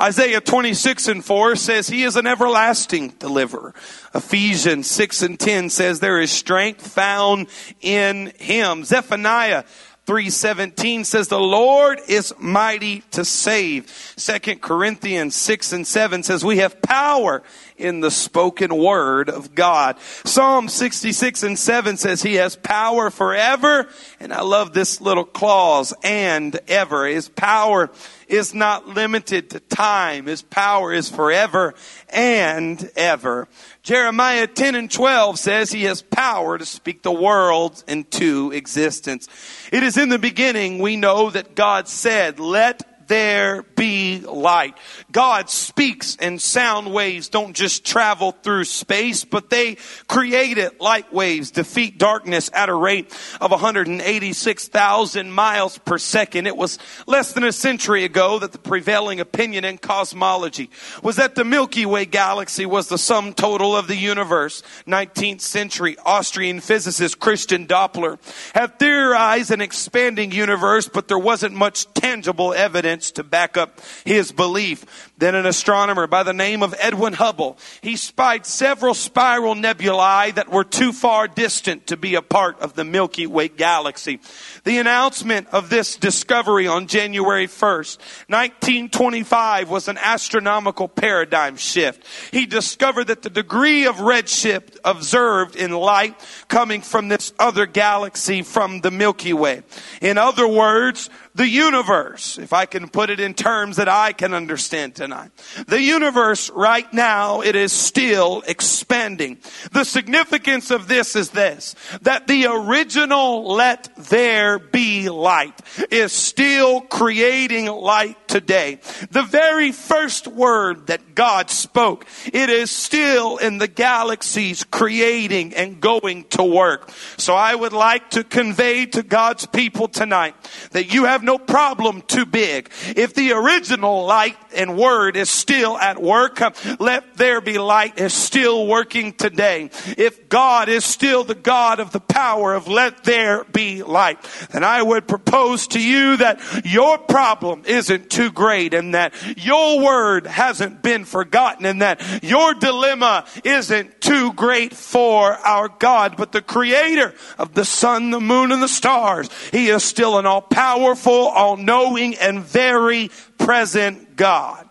Isaiah 0.00 0.40
26 0.40 1.08
and 1.08 1.24
4 1.24 1.56
says 1.56 1.88
he 1.88 2.04
is 2.04 2.16
an 2.16 2.26
everlasting 2.26 3.08
deliverer. 3.18 3.74
Ephesians 4.14 4.90
6 4.90 5.22
and 5.22 5.38
10 5.38 5.68
says 5.68 6.00
there 6.00 6.20
is 6.20 6.30
strength 6.30 6.86
found 6.86 7.48
in 7.82 8.32
him. 8.38 8.84
Zephaniah 8.84 9.64
3:17 10.06 11.04
says 11.04 11.28
the 11.28 11.38
Lord 11.38 12.00
is 12.08 12.34
mighty 12.38 13.02
to 13.12 13.24
save. 13.24 13.88
Second 14.16 14.60
Corinthians 14.60 15.36
6 15.36 15.72
and 15.72 15.86
7 15.86 16.22
says 16.24 16.44
we 16.44 16.58
have 16.58 16.82
power 16.82 17.42
in 17.80 18.00
the 18.00 18.10
spoken 18.10 18.76
word 18.76 19.28
of 19.28 19.54
God. 19.54 19.98
Psalm 20.24 20.68
66 20.68 21.42
and 21.42 21.58
7 21.58 21.96
says 21.96 22.22
he 22.22 22.34
has 22.34 22.56
power 22.56 23.10
forever. 23.10 23.88
And 24.20 24.32
I 24.32 24.42
love 24.42 24.72
this 24.72 25.00
little 25.00 25.24
clause, 25.24 25.94
and 26.04 26.58
ever. 26.68 27.06
His 27.06 27.28
power 27.28 27.90
is 28.28 28.54
not 28.54 28.86
limited 28.86 29.50
to 29.50 29.60
time. 29.60 30.26
His 30.26 30.42
power 30.42 30.92
is 30.92 31.08
forever 31.08 31.74
and 32.08 32.90
ever. 32.96 33.48
Jeremiah 33.82 34.46
10 34.46 34.74
and 34.74 34.90
12 34.90 35.38
says 35.38 35.72
he 35.72 35.84
has 35.84 36.02
power 36.02 36.58
to 36.58 36.66
speak 36.66 37.02
the 37.02 37.10
world 37.10 37.82
into 37.88 38.52
existence. 38.52 39.28
It 39.72 39.82
is 39.82 39.96
in 39.96 40.10
the 40.10 40.18
beginning 40.18 40.78
we 40.78 40.96
know 40.96 41.30
that 41.30 41.54
God 41.54 41.88
said, 41.88 42.38
let 42.38 42.89
there 43.10 43.64
be 43.74 44.20
light. 44.20 44.78
God 45.10 45.50
speaks 45.50 46.16
and 46.20 46.40
sound 46.40 46.94
waves 46.94 47.28
don't 47.28 47.54
just 47.54 47.84
travel 47.84 48.30
through 48.30 48.64
space, 48.64 49.24
but 49.24 49.50
they 49.50 49.78
created 50.06 50.80
light 50.80 51.12
waves, 51.12 51.50
defeat 51.50 51.98
darkness 51.98 52.50
at 52.54 52.68
a 52.68 52.74
rate 52.74 53.12
of 53.40 53.50
186,000 53.50 55.32
miles 55.32 55.76
per 55.78 55.98
second. 55.98 56.46
It 56.46 56.56
was 56.56 56.78
less 57.08 57.32
than 57.32 57.42
a 57.42 57.50
century 57.50 58.04
ago 58.04 58.38
that 58.38 58.52
the 58.52 58.58
prevailing 58.58 59.18
opinion 59.18 59.64
in 59.64 59.78
cosmology 59.78 60.70
was 61.02 61.16
that 61.16 61.34
the 61.34 61.44
Milky 61.44 61.84
Way 61.84 62.04
galaxy 62.04 62.64
was 62.64 62.88
the 62.88 62.96
sum 62.96 63.34
total 63.34 63.76
of 63.76 63.88
the 63.88 63.96
universe. 63.96 64.62
19th 64.86 65.40
century 65.40 65.96
Austrian 66.06 66.60
physicist 66.60 67.18
Christian 67.18 67.66
Doppler 67.66 68.18
had 68.54 68.78
theorized 68.78 69.50
an 69.50 69.60
expanding 69.60 70.30
universe, 70.30 70.88
but 70.88 71.08
there 71.08 71.18
wasn't 71.18 71.56
much 71.56 71.92
tangible 71.94 72.54
evidence 72.54 72.99
evidence 73.00 73.10
to 73.12 73.24
back 73.24 73.56
up 73.56 73.80
his 74.04 74.32
belief. 74.32 74.84
Then 75.16 75.34
an 75.34 75.46
astronomer 75.46 76.06
by 76.06 76.22
the 76.22 76.32
name 76.32 76.62
of 76.62 76.74
Edwin 76.78 77.14
Hubble, 77.14 77.58
he 77.82 77.96
spied 77.96 78.46
several 78.46 78.94
spiral 78.94 79.54
nebulae 79.54 80.32
that 80.32 80.50
were 80.50 80.64
too 80.64 80.92
far 80.92 81.28
distant 81.28 81.86
to 81.86 81.96
be 81.96 82.14
a 82.14 82.22
part 82.22 82.58
of 82.60 82.74
the 82.74 82.84
Milky 82.84 83.26
Way 83.26 83.48
galaxy. 83.48 84.20
The 84.64 84.78
announcement 84.78 85.48
of 85.52 85.70
this 85.70 85.96
discovery 85.96 86.66
on 86.66 86.86
January 86.86 87.46
1st, 87.46 87.98
1925 88.28 89.70
was 89.70 89.88
an 89.88 89.98
astronomical 89.98 90.88
paradigm 90.88 91.56
shift. 91.56 92.04
He 92.32 92.46
discovered 92.46 93.08
that 93.08 93.22
the 93.22 93.30
degree 93.30 93.86
of 93.86 93.96
redshift 93.96 94.78
observed 94.84 95.56
in 95.56 95.72
light 95.72 96.14
coming 96.48 96.82
from 96.82 97.08
this 97.08 97.32
other 97.38 97.66
galaxy 97.66 98.42
from 98.42 98.80
the 98.80 98.90
Milky 98.90 99.32
Way. 99.32 99.62
In 100.00 100.18
other 100.18 100.48
words, 100.48 101.10
the 101.34 101.48
universe, 101.48 102.38
if 102.38 102.52
I 102.52 102.66
can 102.66 102.88
put 102.88 103.08
it 103.08 103.20
in 103.20 103.34
terms 103.34 103.76
that 103.76 103.88
I 103.88 104.12
can 104.12 104.34
understand 104.34 104.96
tonight. 104.96 105.30
The 105.68 105.80
universe 105.80 106.50
right 106.50 106.92
now, 106.92 107.40
it 107.40 107.54
is 107.54 107.72
still 107.72 108.42
expanding. 108.46 109.38
The 109.72 109.84
significance 109.84 110.70
of 110.70 110.88
this 110.88 111.14
is 111.14 111.30
this, 111.30 111.76
that 112.02 112.26
the 112.26 112.46
original 112.46 113.54
let 113.54 113.94
there 113.96 114.58
be 114.58 115.08
light 115.08 115.60
is 115.90 116.12
still 116.12 116.80
creating 116.80 117.66
light 117.66 118.26
today. 118.26 118.80
The 119.10 119.22
very 119.22 119.72
first 119.72 120.26
word 120.26 120.88
that 120.88 121.14
God 121.14 121.48
spoke, 121.50 122.06
it 122.32 122.50
is 122.50 122.70
still 122.70 123.36
in 123.36 123.58
the 123.58 123.68
galaxies 123.68 124.64
creating 124.64 125.54
and 125.54 125.80
going 125.80 126.24
to 126.30 126.42
work. 126.42 126.90
So 127.16 127.34
I 127.34 127.54
would 127.54 127.72
like 127.72 128.10
to 128.10 128.24
convey 128.24 128.86
to 128.86 129.02
God's 129.02 129.46
people 129.46 129.88
tonight 129.88 130.34
that 130.72 130.92
you 130.92 131.04
have 131.04 131.19
have 131.20 131.26
no 131.26 131.38
problem 131.38 132.00
too 132.02 132.24
big. 132.24 132.70
If 132.96 133.12
the 133.12 133.32
original 133.32 134.06
light 134.06 134.38
and 134.56 134.78
word 134.78 135.16
is 135.16 135.28
still 135.28 135.76
at 135.76 136.00
work, 136.00 136.40
uh, 136.40 136.52
let 136.78 137.18
there 137.18 137.42
be 137.42 137.58
light 137.58 138.00
is 138.00 138.14
still 138.14 138.66
working 138.66 139.12
today. 139.12 139.68
If 139.98 140.30
God 140.30 140.70
is 140.70 140.82
still 140.84 141.22
the 141.22 141.34
God 141.34 141.78
of 141.78 141.92
the 141.92 142.00
power 142.00 142.54
of 142.54 142.68
let 142.68 143.04
there 143.04 143.44
be 143.44 143.82
light, 143.82 144.22
then 144.50 144.64
I 144.64 144.82
would 144.82 145.06
propose 145.06 145.66
to 145.68 145.80
you 145.80 146.16
that 146.16 146.40
your 146.64 146.96
problem 146.96 147.64
isn't 147.66 148.08
too 148.08 148.32
great 148.32 148.72
and 148.72 148.94
that 148.94 149.12
your 149.36 149.84
word 149.84 150.26
hasn't 150.26 150.82
been 150.82 151.04
forgotten 151.04 151.66
and 151.66 151.82
that 151.82 152.00
your 152.22 152.54
dilemma 152.54 153.26
isn't 153.44 154.00
too 154.00 154.32
great 154.32 154.72
for 154.72 155.32
our 155.32 155.68
God, 155.68 156.16
but 156.16 156.32
the 156.32 156.40
creator 156.40 157.14
of 157.36 157.52
the 157.52 157.66
sun, 157.66 158.10
the 158.10 158.20
moon, 158.20 158.52
and 158.52 158.62
the 158.62 158.68
stars, 158.68 159.28
he 159.50 159.68
is 159.68 159.84
still 159.84 160.18
an 160.18 160.24
all 160.24 160.40
powerful 160.40 161.09
all 161.10 161.56
knowing, 161.56 162.16
and 162.16 162.42
very 162.42 163.10
present 163.38 164.16
God. 164.16 164.68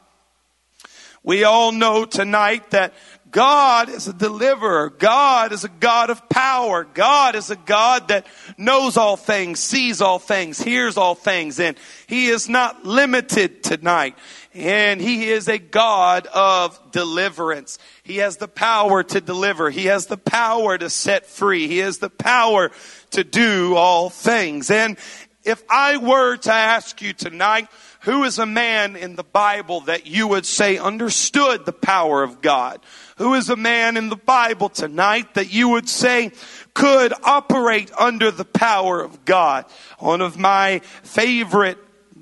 We 1.24 1.43
all 1.43 1.72
know 1.72 2.05
tonight 2.05 2.72
that 2.72 2.93
God 3.31 3.89
is 3.89 4.08
a 4.08 4.13
deliverer. 4.13 4.89
God 4.89 5.51
is 5.51 5.63
a 5.63 5.69
God 5.69 6.10
of 6.10 6.27
power. 6.29 6.84
God 6.84 7.36
is 7.36 7.51
a 7.51 7.55
God 7.55 8.08
that 8.08 8.25
knows 8.58 8.98
all 8.98 9.17
things, 9.17 9.60
sees 9.60 10.01
all 10.01 10.17
things, 10.19 10.60
hears 10.60 10.98
all 10.98 11.15
things, 11.15 11.60
and 11.60 11.77
He 12.08 12.27
is 12.27 12.50
not 12.50 12.86
limited 12.86 13.62
tonight. 13.63 14.17
And 14.55 15.00
He 15.00 15.29
is 15.29 15.48
a 15.48 15.60
God 15.60 16.25
of 16.27 16.91
deliverance. 16.91 17.77
He 18.03 18.17
has 18.17 18.38
the 18.38 18.48
power 18.48 19.03
to 19.03 19.22
deliver. 19.22 19.69
He 19.69 19.86
has 19.86 20.08
the 20.08 20.17
power 20.17 20.75
to 20.77 20.89
set 20.89 21.27
free. 21.27 21.67
He 21.67 21.77
has 21.79 22.00
the 22.00 22.10
power 22.10 22.72
to 23.12 23.24
do 23.24 23.75
all 23.75 24.10
things. 24.10 24.72
And 24.72 24.98
if 25.43 25.63
I 25.69 25.98
were 25.98 26.38
to 26.38 26.53
ask 26.53 27.01
you 27.01 27.13
tonight 27.13 27.67
who 28.01 28.24
is 28.24 28.39
a 28.39 28.46
man 28.46 28.96
in 28.96 29.15
the 29.15 29.24
Bible 29.24 29.81
that 29.81 30.08
you 30.08 30.27
would 30.27 30.46
say 30.46 30.77
understood 30.77 31.65
the 31.65 31.74
power 31.74 32.24
of 32.24 32.41
God? 32.41 32.79
Who 33.17 33.34
is 33.34 33.50
a 33.50 33.55
man 33.55 33.98
in 33.98 34.10
the 34.10 34.15
Bible 34.15 34.69
tonight 34.69 35.34
that 35.34 35.51
you 35.51 35.69
would 35.69 35.89
say 35.89 36.31
could 36.74 37.13
operate 37.24 37.91
under 38.00 38.31
the 38.31 38.46
power 38.46 39.01
of 39.01 39.25
God? 39.25 39.65
One 39.98 40.22
of 40.22 40.38
my 40.38 40.79
favorite 41.03 41.77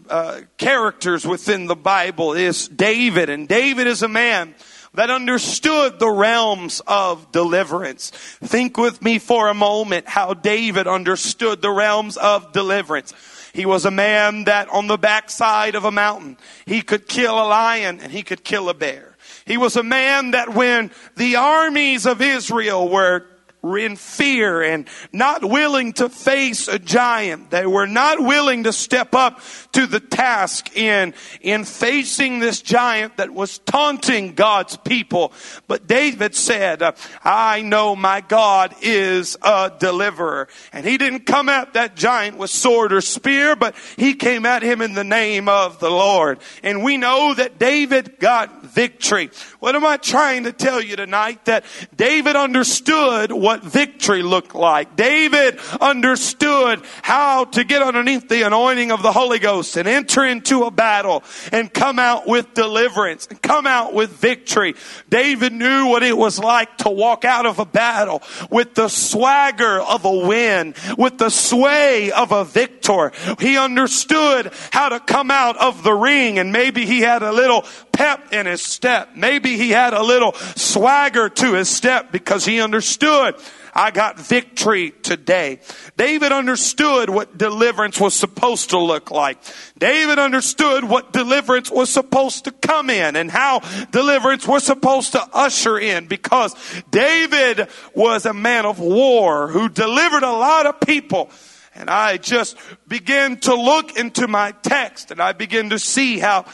uh, 0.09 0.41
characters 0.57 1.27
within 1.27 1.67
the 1.67 1.75
Bible 1.75 2.33
is 2.33 2.67
David, 2.67 3.29
and 3.29 3.47
David 3.47 3.87
is 3.87 4.03
a 4.03 4.07
man 4.07 4.55
that 4.97 5.11
understood 5.11 5.99
the 5.99 6.09
realms 6.09 6.81
of 6.87 7.31
deliverance. 7.31 8.09
Think 8.43 8.77
with 8.77 8.99
me 8.99 9.19
for 9.19 9.47
a 9.47 9.53
moment 9.53 10.07
how 10.07 10.33
David 10.33 10.87
understood 10.87 11.61
the 11.61 11.69
realms 11.69 12.17
of 12.17 12.51
deliverance. 12.51 13.13
He 13.53 13.67
was 13.67 13.85
a 13.85 13.91
man 13.91 14.45
that 14.45 14.69
on 14.69 14.87
the 14.87 14.97
backside 14.97 15.75
of 15.75 15.85
a 15.85 15.91
mountain, 15.91 16.35
he 16.65 16.81
could 16.81 17.07
kill 17.07 17.35
a 17.35 17.45
lion 17.47 17.99
and 17.99 18.11
he 18.11 18.23
could 18.23 18.43
kill 18.43 18.69
a 18.69 18.73
bear. 18.73 19.15
He 19.45 19.55
was 19.55 19.75
a 19.75 19.83
man 19.83 20.31
that 20.31 20.55
when 20.55 20.89
the 21.15 21.35
armies 21.35 22.07
of 22.07 22.19
Israel 22.19 22.89
were 22.89 23.27
in 23.75 23.95
fear 23.95 24.61
and 24.61 24.87
not 25.11 25.43
willing 25.43 25.93
to 25.93 26.09
face 26.09 26.67
a 26.67 26.77
giant. 26.77 27.49
They 27.49 27.65
were 27.65 27.87
not 27.87 28.23
willing 28.23 28.63
to 28.65 28.71
step 28.71 29.15
up 29.15 29.41
to 29.73 29.87
the 29.87 29.99
task 29.99 30.77
in, 30.77 31.13
in 31.41 31.65
facing 31.65 32.39
this 32.39 32.61
giant 32.61 33.17
that 33.17 33.31
was 33.31 33.57
taunting 33.59 34.33
God's 34.33 34.77
people. 34.77 35.33
But 35.67 35.87
David 35.87 36.35
said, 36.35 36.83
I 37.23 37.61
know 37.61 37.95
my 37.95 38.21
God 38.21 38.75
is 38.81 39.35
a 39.41 39.71
deliverer. 39.77 40.47
And 40.71 40.85
he 40.85 40.97
didn't 40.97 41.25
come 41.25 41.49
at 41.49 41.73
that 41.73 41.95
giant 41.95 42.37
with 42.37 42.49
sword 42.49 42.93
or 42.93 43.01
spear, 43.01 43.55
but 43.55 43.75
he 43.95 44.13
came 44.13 44.45
at 44.45 44.63
him 44.63 44.81
in 44.81 44.93
the 44.93 45.03
name 45.03 45.49
of 45.49 45.79
the 45.79 45.89
Lord. 45.89 46.39
And 46.63 46.83
we 46.83 46.97
know 46.97 47.33
that 47.33 47.57
David 47.57 48.19
got 48.19 48.63
victory. 48.63 49.29
What 49.59 49.75
am 49.75 49.85
I 49.85 49.97
trying 49.97 50.43
to 50.43 50.51
tell 50.51 50.81
you 50.81 50.95
tonight? 50.95 51.45
That 51.45 51.65
David 51.95 52.35
understood 52.35 53.31
what 53.31 53.56
victory 53.63 54.23
looked 54.23 54.55
like. 54.55 54.95
David 54.95 55.59
understood 55.79 56.81
how 57.01 57.45
to 57.45 57.63
get 57.63 57.81
underneath 57.81 58.29
the 58.29 58.43
anointing 58.43 58.91
of 58.91 59.01
the 59.01 59.11
Holy 59.11 59.39
Ghost 59.39 59.77
and 59.77 59.87
enter 59.87 60.23
into 60.23 60.63
a 60.63 60.71
battle 60.71 61.23
and 61.51 61.73
come 61.73 61.99
out 61.99 62.27
with 62.27 62.53
deliverance 62.53 63.27
and 63.27 63.41
come 63.41 63.67
out 63.67 63.93
with 63.93 64.11
victory. 64.11 64.75
David 65.09 65.53
knew 65.53 65.87
what 65.87 66.03
it 66.03 66.17
was 66.17 66.39
like 66.39 66.77
to 66.79 66.89
walk 66.89 67.25
out 67.25 67.45
of 67.45 67.59
a 67.59 67.65
battle 67.65 68.21
with 68.49 68.75
the 68.75 68.89
swagger 68.89 69.79
of 69.81 70.05
a 70.05 70.27
win, 70.27 70.73
with 70.97 71.17
the 71.17 71.29
sway 71.29 72.11
of 72.11 72.31
a 72.31 72.45
victor. 72.45 73.11
He 73.39 73.57
understood 73.57 74.51
how 74.71 74.89
to 74.89 74.99
come 74.99 75.31
out 75.31 75.57
of 75.57 75.83
the 75.83 75.93
ring 75.93 76.39
and 76.39 76.51
maybe 76.51 76.85
he 76.85 77.01
had 77.01 77.23
a 77.23 77.31
little 77.31 77.65
pep 77.97 78.31
in 78.31 78.45
his 78.45 78.61
step. 78.61 79.15
Maybe 79.15 79.57
he 79.57 79.71
had 79.71 79.95
a 79.95 80.03
little 80.03 80.33
swagger 80.55 81.29
to 81.29 81.55
his 81.55 81.67
step 81.67 82.11
because 82.11 82.45
he 82.45 82.61
understood 82.61 83.33
I 83.73 83.91
got 83.91 84.19
victory 84.19 84.89
today. 84.89 85.59
David 85.97 86.31
understood 86.31 87.11
what 87.11 87.37
deliverance 87.37 87.99
was 87.99 88.15
supposed 88.15 88.71
to 88.71 88.79
look 88.79 89.11
like. 89.11 89.37
David 89.77 90.17
understood 90.17 90.83
what 90.83 91.13
deliverance 91.13 91.69
was 91.69 91.91
supposed 91.91 92.45
to 92.45 92.51
come 92.51 92.89
in 92.89 93.15
and 93.15 93.29
how 93.29 93.59
deliverance 93.91 94.47
was 94.47 94.63
supposed 94.63 95.11
to 95.11 95.21
usher 95.31 95.77
in 95.77 96.07
because 96.07 96.55
David 96.89 97.67
was 97.93 98.25
a 98.25 98.33
man 98.33 98.65
of 98.65 98.79
war 98.79 99.47
who 99.47 99.69
delivered 99.69 100.23
a 100.23 100.31
lot 100.31 100.65
of 100.65 100.79
people. 100.79 101.29
And 101.75 101.91
I 101.91 102.17
just 102.17 102.57
began 102.87 103.37
to 103.41 103.53
look 103.53 103.95
into 103.95 104.27
my 104.27 104.53
text 104.63 105.11
and 105.11 105.21
I 105.21 105.33
begin 105.33 105.69
to 105.69 105.77
see 105.77 106.17
how 106.17 106.45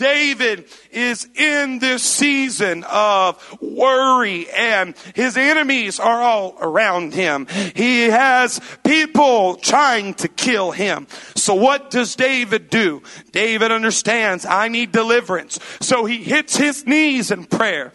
David 0.00 0.64
is 0.90 1.28
in 1.34 1.78
this 1.78 2.02
season 2.02 2.84
of 2.84 3.36
worry 3.60 4.48
and 4.48 4.94
his 5.14 5.36
enemies 5.36 6.00
are 6.00 6.22
all 6.22 6.56
around 6.58 7.12
him. 7.12 7.46
He 7.76 8.04
has 8.04 8.62
people 8.82 9.56
trying 9.56 10.14
to 10.14 10.28
kill 10.28 10.70
him. 10.70 11.06
So 11.36 11.54
what 11.54 11.90
does 11.90 12.16
David 12.16 12.70
do? 12.70 13.02
David 13.32 13.70
understands 13.70 14.46
I 14.46 14.68
need 14.68 14.90
deliverance. 14.90 15.58
So 15.82 16.06
he 16.06 16.16
hits 16.22 16.56
his 16.56 16.86
knees 16.86 17.30
in 17.30 17.44
prayer. 17.44 17.92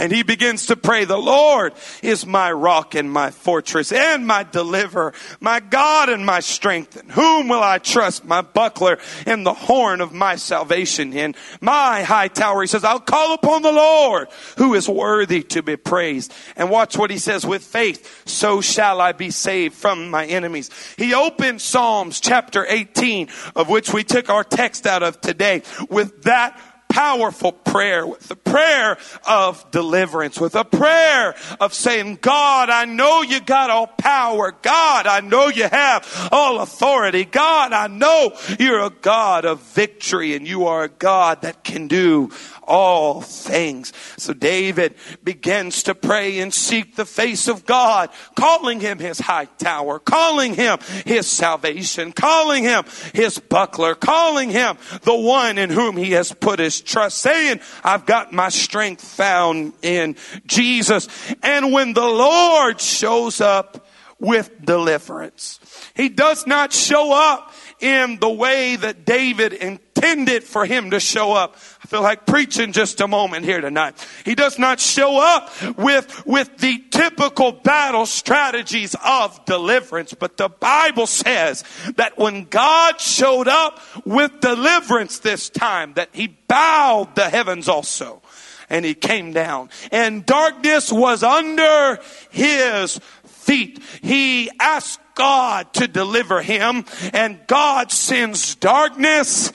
And 0.00 0.10
he 0.10 0.22
begins 0.22 0.66
to 0.66 0.76
pray, 0.76 1.04
the 1.04 1.18
Lord 1.18 1.74
is 2.02 2.24
my 2.24 2.50
rock 2.50 2.94
and 2.94 3.12
my 3.12 3.30
fortress 3.30 3.92
and 3.92 4.26
my 4.26 4.44
deliverer, 4.44 5.12
my 5.40 5.60
God 5.60 6.08
and 6.08 6.24
my 6.24 6.40
strength. 6.40 6.96
In 6.96 7.10
whom 7.10 7.48
will 7.48 7.62
I 7.62 7.76
trust? 7.76 8.24
My 8.24 8.40
buckler 8.40 8.98
and 9.26 9.44
the 9.44 9.52
horn 9.52 10.00
of 10.00 10.14
my 10.14 10.36
salvation 10.36 11.12
in 11.12 11.34
my 11.60 12.02
high 12.02 12.28
tower. 12.28 12.62
He 12.62 12.66
says, 12.66 12.82
I'll 12.82 12.98
call 12.98 13.34
upon 13.34 13.60
the 13.60 13.72
Lord 13.72 14.28
who 14.56 14.72
is 14.72 14.88
worthy 14.88 15.42
to 15.42 15.62
be 15.62 15.76
praised. 15.76 16.32
And 16.56 16.70
watch 16.70 16.96
what 16.96 17.10
he 17.10 17.18
says 17.18 17.44
with 17.44 17.62
faith. 17.62 18.26
So 18.26 18.62
shall 18.62 19.02
I 19.02 19.12
be 19.12 19.30
saved 19.30 19.74
from 19.74 20.08
my 20.08 20.24
enemies. 20.24 20.70
He 20.96 21.12
opened 21.12 21.60
Psalms 21.60 22.20
chapter 22.20 22.64
18 22.66 23.28
of 23.54 23.68
which 23.68 23.92
we 23.92 24.02
took 24.02 24.30
our 24.30 24.44
text 24.44 24.86
out 24.86 25.02
of 25.02 25.20
today 25.20 25.62
with 25.90 26.22
that 26.22 26.58
powerful 26.90 27.52
prayer, 27.52 28.06
with 28.06 28.28
the 28.28 28.36
prayer 28.36 28.98
of 29.26 29.70
deliverance, 29.70 30.38
with 30.38 30.54
a 30.54 30.64
prayer 30.64 31.34
of 31.60 31.72
saying, 31.72 32.18
God, 32.20 32.68
I 32.68 32.84
know 32.84 33.22
you 33.22 33.40
got 33.40 33.70
all 33.70 33.86
power. 33.86 34.52
God, 34.60 35.06
I 35.06 35.20
know 35.20 35.48
you 35.48 35.68
have 35.68 36.28
all 36.32 36.60
authority. 36.60 37.24
God, 37.24 37.72
I 37.72 37.86
know 37.86 38.36
you're 38.58 38.84
a 38.84 38.90
God 38.90 39.44
of 39.44 39.60
victory 39.60 40.34
and 40.34 40.46
you 40.46 40.66
are 40.66 40.84
a 40.84 40.88
God 40.88 41.42
that 41.42 41.64
can 41.64 41.88
do 41.88 42.30
all 42.70 43.20
things. 43.20 43.92
So 44.16 44.32
David 44.32 44.94
begins 45.24 45.82
to 45.82 45.94
pray 45.94 46.38
and 46.38 46.54
seek 46.54 46.94
the 46.94 47.04
face 47.04 47.48
of 47.48 47.66
God, 47.66 48.10
calling 48.36 48.78
him 48.80 48.98
his 49.00 49.18
high 49.18 49.46
tower, 49.58 49.98
calling 49.98 50.54
him 50.54 50.78
his 51.04 51.26
salvation, 51.26 52.12
calling 52.12 52.62
him 52.62 52.84
his 53.12 53.40
buckler, 53.40 53.96
calling 53.96 54.50
him 54.50 54.78
the 55.02 55.16
one 55.16 55.58
in 55.58 55.68
whom 55.68 55.96
he 55.96 56.12
has 56.12 56.32
put 56.32 56.60
his 56.60 56.80
trust, 56.80 57.18
saying, 57.18 57.60
I've 57.82 58.06
got 58.06 58.32
my 58.32 58.48
strength 58.50 59.02
found 59.02 59.72
in 59.82 60.14
Jesus. 60.46 61.08
And 61.42 61.72
when 61.72 61.92
the 61.92 62.06
Lord 62.06 62.80
shows 62.80 63.40
up 63.40 63.88
with 64.20 64.64
deliverance, 64.64 65.58
he 65.96 66.08
does 66.08 66.46
not 66.46 66.72
show 66.72 67.12
up 67.12 67.52
in 67.80 68.18
the 68.20 68.30
way 68.30 68.76
that 68.76 69.04
David 69.04 69.54
intended 69.54 70.44
for 70.44 70.66
him 70.66 70.90
to 70.90 71.00
show 71.00 71.32
up. 71.32 71.56
Feel 71.90 72.02
like 72.02 72.24
preaching 72.24 72.70
just 72.70 73.00
a 73.00 73.08
moment 73.08 73.44
here 73.44 73.60
tonight. 73.60 73.96
He 74.24 74.36
does 74.36 74.60
not 74.60 74.78
show 74.78 75.18
up 75.20 75.50
with, 75.76 76.24
with 76.24 76.56
the 76.58 76.78
typical 76.88 77.50
battle 77.50 78.06
strategies 78.06 78.94
of 79.04 79.44
deliverance, 79.44 80.14
but 80.14 80.36
the 80.36 80.48
Bible 80.48 81.08
says 81.08 81.64
that 81.96 82.16
when 82.16 82.44
God 82.44 83.00
showed 83.00 83.48
up 83.48 83.80
with 84.06 84.38
deliverance 84.38 85.18
this 85.18 85.50
time, 85.50 85.94
that 85.94 86.10
he 86.12 86.28
bowed 86.28 87.16
the 87.16 87.28
heavens 87.28 87.68
also 87.68 88.22
and 88.68 88.84
he 88.84 88.94
came 88.94 89.32
down 89.32 89.68
and 89.90 90.24
darkness 90.24 90.92
was 90.92 91.24
under 91.24 91.98
his 92.30 93.00
feet. 93.26 93.82
He 94.00 94.48
asked 94.60 95.00
God 95.16 95.72
to 95.74 95.88
deliver 95.88 96.40
him, 96.40 96.84
and 97.12 97.40
God 97.48 97.90
sends 97.90 98.54
darkness 98.54 99.52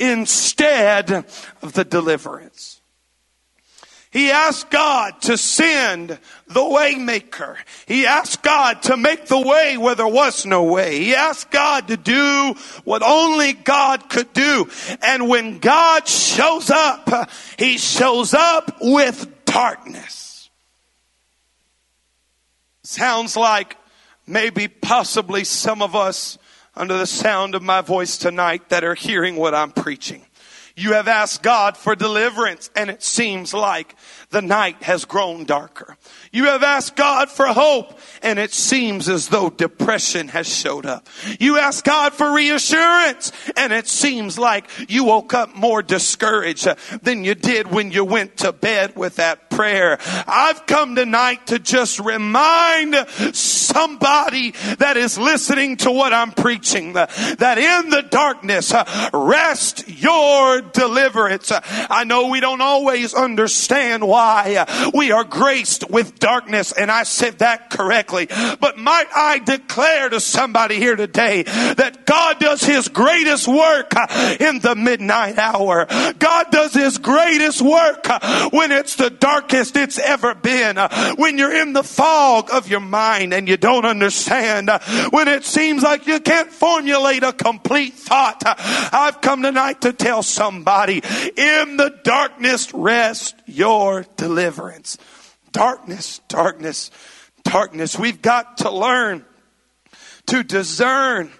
instead 0.00 1.10
of 1.62 1.72
the 1.74 1.84
deliverance. 1.84 2.80
He 4.10 4.32
asked 4.32 4.70
God 4.70 5.20
to 5.22 5.38
send 5.38 6.18
the 6.48 6.60
waymaker. 6.60 7.56
He 7.86 8.06
asked 8.06 8.42
God 8.42 8.82
to 8.84 8.96
make 8.96 9.26
the 9.26 9.40
way 9.40 9.76
where 9.76 9.94
there 9.94 10.08
was 10.08 10.44
no 10.44 10.64
way. 10.64 10.98
He 10.98 11.14
asked 11.14 11.52
God 11.52 11.86
to 11.88 11.96
do 11.96 12.54
what 12.82 13.02
only 13.04 13.52
God 13.52 14.08
could 14.08 14.32
do. 14.32 14.68
And 15.00 15.28
when 15.28 15.60
God 15.60 16.08
shows 16.08 16.70
up, 16.70 17.30
he 17.56 17.78
shows 17.78 18.34
up 18.34 18.78
with 18.80 19.44
darkness. 19.44 20.50
Sounds 22.82 23.36
like 23.36 23.76
maybe 24.26 24.66
possibly 24.66 25.44
some 25.44 25.82
of 25.82 25.94
us 25.94 26.36
under 26.74 26.96
the 26.96 27.06
sound 27.06 27.54
of 27.54 27.62
my 27.62 27.80
voice 27.80 28.16
tonight 28.16 28.68
that 28.68 28.84
are 28.84 28.94
hearing 28.94 29.36
what 29.36 29.54
I'm 29.54 29.72
preaching. 29.72 30.24
You 30.76 30.94
have 30.94 31.08
asked 31.08 31.42
God 31.42 31.76
for 31.76 31.94
deliverance 31.94 32.70
and 32.74 32.88
it 32.90 33.02
seems 33.02 33.52
like 33.52 33.94
the 34.30 34.40
night 34.40 34.82
has 34.84 35.04
grown 35.04 35.44
darker. 35.44 35.96
You 36.30 36.44
have 36.46 36.62
asked 36.62 36.94
God 36.94 37.30
for 37.30 37.46
hope 37.46 37.98
and 38.22 38.38
it 38.38 38.52
seems 38.52 39.08
as 39.08 39.28
though 39.28 39.50
depression 39.50 40.28
has 40.28 40.48
showed 40.48 40.86
up. 40.86 41.08
You 41.40 41.58
ask 41.58 41.84
God 41.84 42.12
for 42.12 42.32
reassurance 42.32 43.32
and 43.56 43.72
it 43.72 43.88
seems 43.88 44.38
like 44.38 44.70
you 44.88 45.04
woke 45.04 45.34
up 45.34 45.56
more 45.56 45.82
discouraged 45.82 46.68
than 47.02 47.24
you 47.24 47.34
did 47.34 47.72
when 47.72 47.90
you 47.90 48.04
went 48.04 48.36
to 48.38 48.52
bed 48.52 48.96
with 48.96 49.16
that 49.16 49.50
prayer. 49.50 49.98
I've 50.00 50.64
come 50.66 50.94
tonight 50.94 51.48
to 51.48 51.58
just 51.58 51.98
remind 51.98 52.94
somebody 53.32 54.52
that 54.78 54.96
is 54.96 55.18
listening 55.18 55.76
to 55.78 55.90
what 55.90 56.12
I'm 56.12 56.30
preaching 56.30 56.92
that 56.92 57.58
in 57.58 57.90
the 57.90 58.02
darkness 58.02 58.72
rest 59.12 59.88
your 59.88 60.60
deliverance. 60.60 61.50
I 61.52 62.04
know 62.04 62.28
we 62.28 62.38
don't 62.38 62.60
always 62.60 63.12
understand 63.12 64.06
why 64.06 64.19
we 64.94 65.12
are 65.12 65.24
graced 65.24 65.90
with 65.90 66.18
darkness 66.18 66.72
and 66.72 66.90
I 66.90 67.04
said 67.04 67.38
that 67.38 67.70
correctly. 67.70 68.28
But 68.60 68.78
might 68.78 69.06
I 69.14 69.38
declare 69.38 70.08
to 70.10 70.20
somebody 70.20 70.76
here 70.76 70.96
today 70.96 71.42
that 71.42 72.06
God 72.06 72.38
does 72.38 72.62
his 72.62 72.88
greatest 72.88 73.48
work 73.48 73.92
in 74.40 74.60
the 74.60 74.74
midnight 74.76 75.38
hour. 75.38 75.86
God 76.18 76.50
does 76.50 76.74
his 76.74 76.98
greatest 76.98 77.62
work 77.62 78.06
when 78.52 78.72
it's 78.72 78.96
the 78.96 79.10
darkest 79.10 79.76
it's 79.76 79.98
ever 79.98 80.34
been. 80.34 80.76
When 81.16 81.38
you're 81.38 81.56
in 81.56 81.72
the 81.72 81.82
fog 81.82 82.50
of 82.52 82.68
your 82.68 82.80
mind 82.80 83.32
and 83.32 83.48
you 83.48 83.56
don't 83.56 83.84
understand. 83.84 84.70
When 85.10 85.28
it 85.28 85.44
seems 85.44 85.82
like 85.82 86.06
you 86.06 86.20
can't 86.20 86.50
formulate 86.50 87.22
a 87.22 87.32
complete 87.32 87.94
thought. 87.94 88.42
I've 88.46 89.20
come 89.20 89.42
tonight 89.42 89.82
to 89.82 89.92
tell 89.92 90.22
somebody 90.22 91.02
in 91.36 91.76
the 91.76 91.98
darkness 92.02 92.72
rest 92.74 93.34
your 93.46 94.04
deliverance. 94.16 94.98
Darkness, 95.52 96.20
darkness, 96.28 96.90
darkness. 97.42 97.98
We've 97.98 98.22
got 98.22 98.58
to 98.58 98.70
learn 98.70 99.24
to 100.26 100.42
discern 100.42 101.30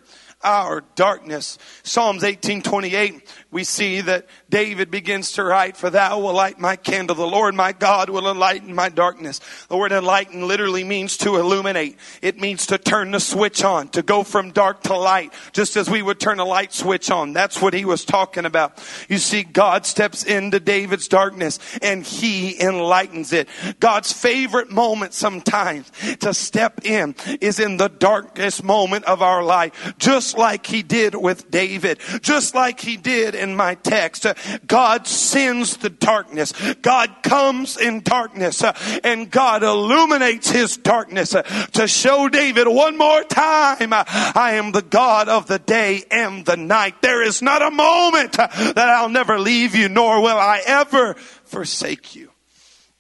our 0.43 0.83
darkness. 0.95 1.59
Psalms 1.83 2.23
1828 2.23 3.23
we 3.51 3.65
see 3.65 4.01
that 4.03 4.27
David 4.49 4.93
begins 4.93 5.33
to 5.33 5.43
write, 5.43 5.77
For 5.77 5.91
thou 5.91 6.21
will 6.21 6.33
light 6.33 6.61
my 6.61 6.77
candle. 6.77 7.17
The 7.17 7.27
Lord 7.27 7.55
my 7.55 7.73
God 7.73 8.09
will 8.09 8.31
enlighten 8.31 8.75
my 8.75 8.89
darkness. 8.89 9.41
The 9.69 9.77
word 9.77 9.91
enlighten 9.91 10.47
literally 10.47 10.85
means 10.85 11.17
to 11.19 11.37
illuminate. 11.37 11.99
It 12.23 12.39
means 12.39 12.67
to 12.67 12.79
turn 12.79 13.11
the 13.11 13.19
switch 13.19 13.65
on, 13.65 13.89
to 13.89 14.03
go 14.03 14.23
from 14.23 14.53
dark 14.53 14.83
to 14.85 14.97
light, 14.97 15.33
just 15.53 15.77
as 15.77 15.91
we 15.91 16.01
would 16.01 16.21
turn 16.21 16.39
a 16.39 16.45
light 16.45 16.73
switch 16.73 17.11
on. 17.11 17.33
That's 17.33 17.61
what 17.61 17.75
he 17.75 17.85
was 17.85 18.05
talking 18.05 18.45
about. 18.45 18.79
You 19.09 19.19
see, 19.19 19.43
God 19.43 19.85
steps 19.85 20.23
into 20.23 20.61
David's 20.61 21.09
darkness 21.09 21.59
and 21.83 22.05
he 22.05 22.61
enlightens 22.61 23.33
it. 23.33 23.49
God's 23.81 24.13
favorite 24.13 24.71
moment 24.71 25.13
sometimes 25.13 25.91
to 26.21 26.33
step 26.35 26.85
in 26.85 27.17
is 27.41 27.59
in 27.59 27.79
the 27.79 27.89
darkest 27.89 28.63
moment 28.63 29.07
of 29.07 29.23
our 29.23 29.43
life, 29.43 29.95
just 29.99 30.39
like 30.39 30.67
he 30.67 30.85
did 30.85 31.17
with 31.17 31.51
David, 31.51 31.99
just 32.23 32.55
like 32.55 32.79
he 32.79 32.97
did 32.97 33.40
in 33.41 33.57
my 33.57 33.75
text. 33.75 34.27
Uh, 34.27 34.35
God 34.67 35.07
sends 35.07 35.79
the 35.79 35.91
darkness. 35.91 36.53
God 36.83 37.23
comes 37.23 37.77
in 37.77 38.01
darkness 38.01 38.63
uh, 38.63 38.73
and 39.03 39.31
God 39.31 39.63
illuminates 39.63 40.51
his 40.51 40.77
darkness 40.77 41.35
uh, 41.35 41.43
to 41.73 41.89
show 41.89 42.29
David 42.29 42.69
one 42.69 42.97
more 42.97 43.25
time, 43.25 43.93
I 43.93 44.53
am 44.55 44.73
the 44.73 44.83
God 44.83 45.29
of 45.29 45.47
the 45.47 45.59
day 45.59 46.05
and 46.11 46.45
the 46.45 46.57
night. 46.57 47.03
There 47.03 47.23
is 47.23 47.43
not 47.43 47.63
a 47.63 47.71
moment 47.71 48.33
that 48.33 48.79
I'll 48.79 49.09
never 49.09 49.39
leave 49.39 49.75
you, 49.75 49.89
nor 49.89 50.21
will 50.21 50.39
I 50.39 50.63
ever 50.65 51.15
forsake 51.15 52.15
you. 52.15 52.31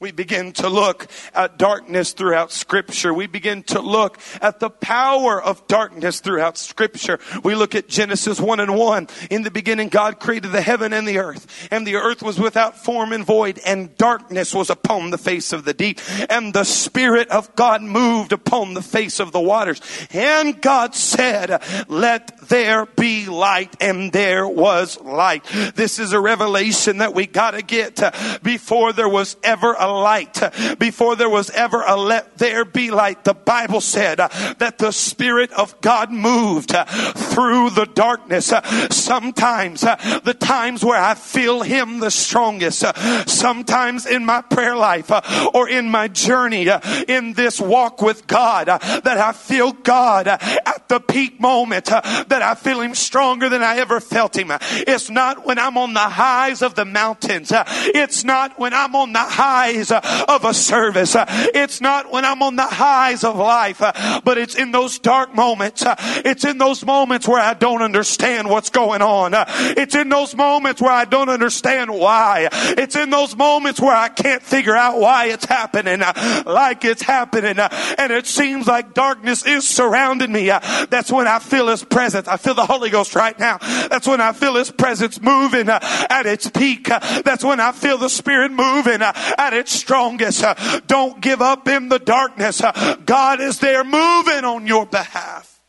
We 0.00 0.12
begin 0.12 0.52
to 0.52 0.70
look 0.70 1.08
at 1.34 1.58
darkness 1.58 2.14
throughout 2.14 2.52
scripture. 2.52 3.12
We 3.12 3.26
begin 3.26 3.62
to 3.64 3.82
look 3.82 4.18
at 4.40 4.58
the 4.58 4.70
power 4.70 5.42
of 5.42 5.68
darkness 5.68 6.20
throughout 6.20 6.56
scripture. 6.56 7.18
We 7.44 7.54
look 7.54 7.74
at 7.74 7.86
Genesis 7.86 8.40
1 8.40 8.60
and 8.60 8.78
1. 8.78 9.08
In 9.28 9.42
the 9.42 9.50
beginning, 9.50 9.90
God 9.90 10.18
created 10.18 10.52
the 10.52 10.62
heaven 10.62 10.94
and 10.94 11.06
the 11.06 11.18
earth, 11.18 11.68
and 11.70 11.86
the 11.86 11.96
earth 11.96 12.22
was 12.22 12.40
without 12.40 12.82
form 12.82 13.12
and 13.12 13.26
void, 13.26 13.60
and 13.66 13.94
darkness 13.98 14.54
was 14.54 14.70
upon 14.70 15.10
the 15.10 15.18
face 15.18 15.52
of 15.52 15.66
the 15.66 15.74
deep, 15.74 16.00
and 16.30 16.54
the 16.54 16.64
Spirit 16.64 17.28
of 17.28 17.54
God 17.54 17.82
moved 17.82 18.32
upon 18.32 18.72
the 18.72 18.80
face 18.80 19.20
of 19.20 19.32
the 19.32 19.40
waters. 19.40 19.82
And 20.14 20.62
God 20.62 20.94
said, 20.94 21.62
let 21.88 22.48
there 22.48 22.86
be 22.86 23.26
light, 23.26 23.76
and 23.82 24.12
there 24.12 24.48
was 24.48 24.98
light. 24.98 25.44
This 25.74 25.98
is 25.98 26.14
a 26.14 26.20
revelation 26.20 26.98
that 26.98 27.12
we 27.12 27.26
gotta 27.26 27.60
get 27.60 28.00
before 28.42 28.94
there 28.94 29.06
was 29.06 29.36
ever 29.44 29.74
a 29.74 29.89
light 29.90 30.40
before 30.78 31.16
there 31.16 31.28
was 31.28 31.50
ever 31.50 31.82
a 31.86 31.96
let 31.96 32.38
there 32.38 32.64
be 32.64 32.90
light. 32.90 33.24
The 33.24 33.34
Bible 33.34 33.80
said 33.80 34.16
that 34.16 34.78
the 34.78 34.92
Spirit 34.92 35.52
of 35.52 35.80
God 35.80 36.10
moved 36.10 36.70
through 36.70 37.70
the 37.70 37.88
darkness. 37.94 38.52
Sometimes 38.90 39.80
the 39.80 40.36
times 40.38 40.84
where 40.84 41.00
I 41.00 41.14
feel 41.14 41.62
Him 41.62 42.00
the 42.00 42.10
strongest, 42.10 42.84
sometimes 43.26 44.06
in 44.06 44.24
my 44.24 44.42
prayer 44.42 44.76
life 44.76 45.10
or 45.54 45.68
in 45.68 45.88
my 45.88 46.08
journey 46.08 46.68
in 47.08 47.32
this 47.32 47.60
walk 47.60 48.02
with 48.02 48.26
God, 48.26 48.66
that 48.66 49.06
I 49.18 49.32
feel 49.32 49.72
God 49.72 50.26
at 50.28 50.88
the 50.88 51.00
peak 51.00 51.40
moment, 51.40 51.86
that 51.86 52.42
I 52.42 52.54
feel 52.54 52.80
Him 52.80 52.94
stronger 52.94 53.48
than 53.48 53.62
I 53.62 53.78
ever 53.78 54.00
felt 54.00 54.36
Him. 54.36 54.50
It's 54.50 55.08
not 55.10 55.46
when 55.46 55.58
I'm 55.58 55.78
on 55.78 55.94
the 55.94 56.00
highs 56.00 56.62
of 56.62 56.74
the 56.74 56.84
mountains. 56.84 57.52
It's 57.54 58.24
not 58.24 58.58
when 58.58 58.74
I'm 58.74 58.94
on 58.94 59.12
the 59.12 59.18
highs 59.18 59.79
Uh, 59.80 60.26
of 60.28 60.44
a 60.44 60.52
service. 60.52 61.16
Uh, 61.16 61.24
it's 61.54 61.80
not 61.80 62.12
when 62.12 62.24
I'm 62.24 62.42
on 62.42 62.56
the 62.56 62.66
highs 62.66 63.24
of 63.24 63.36
life, 63.36 63.80
uh, 63.80 64.20
but 64.22 64.36
it's 64.36 64.54
in 64.54 64.72
those 64.72 64.98
dark 64.98 65.34
moments. 65.34 65.82
It's 65.86 66.44
in 66.44 66.58
those 66.58 66.84
moments 66.84 67.26
where 67.26 67.40
I 67.40 67.54
don't 67.54 67.82
understand 67.82 68.50
what's 68.50 68.68
going 68.68 69.00
on. 69.00 69.32
It's 69.34 69.94
in 69.94 70.08
those 70.08 70.36
moments 70.36 70.82
where 70.82 70.92
I 70.92 71.06
don't 71.06 71.30
understand 71.30 71.90
why. 71.92 72.48
It's 72.52 72.96
in 72.96 73.10
those 73.10 73.34
moments 73.36 73.80
where 73.80 73.96
I 73.96 74.08
can't 74.08 74.42
figure 74.42 74.76
out 74.76 74.98
why 74.98 75.26
it's 75.26 75.46
happening 75.46 76.00
like 76.46 76.84
it's 76.84 77.02
happening. 77.02 77.58
And 77.58 78.12
it 78.12 78.26
seems 78.26 78.66
like 78.66 78.92
darkness 78.92 79.46
is 79.46 79.66
surrounding 79.66 80.32
me. 80.32 80.48
That's 80.90 81.10
when 81.10 81.26
I 81.26 81.38
feel 81.38 81.68
His 81.68 81.84
presence. 81.84 82.28
I 82.28 82.36
feel 82.36 82.54
the 82.54 82.66
Holy 82.66 82.90
Ghost 82.90 83.14
right 83.14 83.38
now. 83.38 83.58
That's 83.88 84.06
when 84.06 84.20
I 84.20 84.32
feel 84.32 84.56
His 84.56 84.70
presence 84.70 85.20
moving 85.20 85.68
at 85.68 86.26
its 86.26 86.50
peak. 86.50 86.88
That's 87.24 87.44
when 87.44 87.60
I 87.60 87.72
feel 87.72 87.98
the 87.98 88.10
Spirit 88.10 88.52
moving 88.52 89.00
at 89.00 89.52
its 89.52 89.69
strongest. 89.70 90.44
Uh, 90.44 90.80
don't 90.86 91.20
give 91.20 91.40
up 91.40 91.68
in 91.68 91.88
the 91.88 91.98
darkness. 91.98 92.62
Uh, 92.62 92.96
God 93.04 93.40
is 93.40 93.58
there 93.58 93.84
moving 93.84 94.44
on 94.44 94.66
your 94.66 94.86
behalf. 94.86 95.60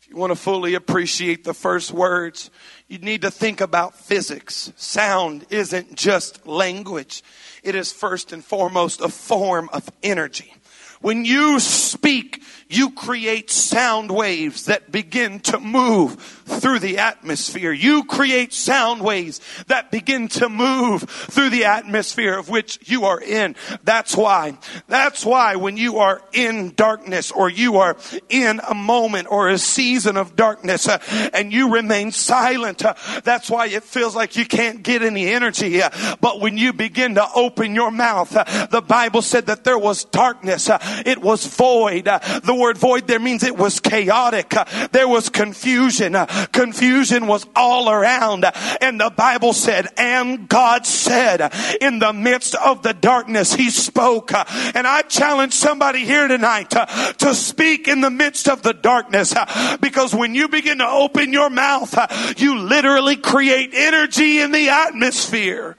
If 0.00 0.10
you 0.10 0.16
want 0.16 0.30
to 0.30 0.36
fully 0.36 0.74
appreciate 0.74 1.42
the 1.42 1.54
first 1.54 1.90
words, 1.90 2.50
you 2.86 2.98
need 2.98 3.22
to 3.22 3.30
think 3.30 3.60
about 3.60 3.96
physics. 3.96 4.72
Sound 4.76 5.46
isn't 5.50 5.96
just 5.96 6.46
language. 6.46 7.24
It 7.64 7.74
is 7.74 7.92
first 7.92 8.32
and 8.32 8.44
foremost 8.44 9.00
a 9.00 9.08
form 9.08 9.68
of 9.72 9.88
energy. 10.04 10.54
When 11.00 11.24
you 11.24 11.60
speak, 11.60 12.42
you 12.68 12.90
create 12.90 13.50
sound 13.50 14.10
waves 14.10 14.66
that 14.66 14.90
begin 14.90 15.40
to 15.40 15.60
move 15.60 16.14
through 16.46 16.80
the 16.80 16.98
atmosphere. 16.98 17.72
You 17.72 18.04
create 18.04 18.52
sound 18.52 19.02
waves 19.02 19.40
that 19.68 19.90
begin 19.90 20.28
to 20.28 20.48
move 20.48 21.02
through 21.02 21.50
the 21.50 21.64
atmosphere 21.64 22.36
of 22.36 22.48
which 22.48 22.78
you 22.90 23.04
are 23.04 23.20
in. 23.20 23.54
That's 23.84 24.16
why, 24.16 24.58
that's 24.88 25.24
why 25.24 25.56
when 25.56 25.76
you 25.76 25.98
are 25.98 26.22
in 26.32 26.74
darkness 26.74 27.30
or 27.30 27.48
you 27.48 27.76
are 27.76 27.96
in 28.28 28.60
a 28.68 28.74
moment 28.74 29.28
or 29.30 29.48
a 29.48 29.58
season 29.58 30.16
of 30.16 30.34
darkness 30.34 30.88
uh, 30.88 30.98
and 31.32 31.52
you 31.52 31.72
remain 31.72 32.10
silent, 32.10 32.84
uh, 32.84 32.94
that's 33.22 33.48
why 33.48 33.66
it 33.66 33.84
feels 33.84 34.16
like 34.16 34.36
you 34.36 34.44
can't 34.44 34.82
get 34.82 35.02
any 35.02 35.28
energy. 35.28 35.82
Uh, 35.82 35.90
but 36.20 36.40
when 36.40 36.56
you 36.56 36.72
begin 36.72 37.14
to 37.14 37.26
open 37.34 37.74
your 37.74 37.90
mouth, 37.90 38.34
uh, 38.36 38.66
the 38.66 38.82
Bible 38.82 39.22
said 39.22 39.46
that 39.46 39.64
there 39.64 39.78
was 39.78 40.04
darkness. 40.04 40.68
Uh, 40.68 40.78
it 41.04 41.20
was 41.20 41.46
void. 41.46 42.08
Uh, 42.08 42.18
the 42.40 42.55
word 42.56 42.78
void 42.78 43.06
there 43.06 43.20
means 43.20 43.42
it 43.42 43.56
was 43.56 43.80
chaotic. 43.80 44.54
There 44.92 45.08
was 45.08 45.28
confusion. 45.28 46.16
Confusion 46.52 47.26
was 47.26 47.46
all 47.54 47.90
around. 47.90 48.44
And 48.80 49.00
the 49.00 49.10
Bible 49.10 49.52
said, 49.52 49.88
and 49.96 50.48
God 50.48 50.86
said, 50.86 51.52
in 51.80 51.98
the 51.98 52.12
midst 52.12 52.54
of 52.54 52.82
the 52.82 52.94
darkness, 52.94 53.54
He 53.54 53.70
spoke. 53.70 54.32
And 54.32 54.86
I 54.86 55.02
challenge 55.02 55.52
somebody 55.52 56.04
here 56.04 56.28
tonight 56.28 56.70
to 56.70 57.34
speak 57.34 57.88
in 57.88 58.00
the 58.00 58.10
midst 58.10 58.48
of 58.48 58.62
the 58.62 58.74
darkness 58.74 59.34
because 59.80 60.14
when 60.14 60.34
you 60.34 60.48
begin 60.48 60.78
to 60.78 60.88
open 60.88 61.32
your 61.32 61.50
mouth, 61.50 61.94
you 62.38 62.58
literally 62.58 63.16
create 63.16 63.70
energy 63.74 64.40
in 64.40 64.52
the 64.52 64.68
atmosphere. 64.68 65.76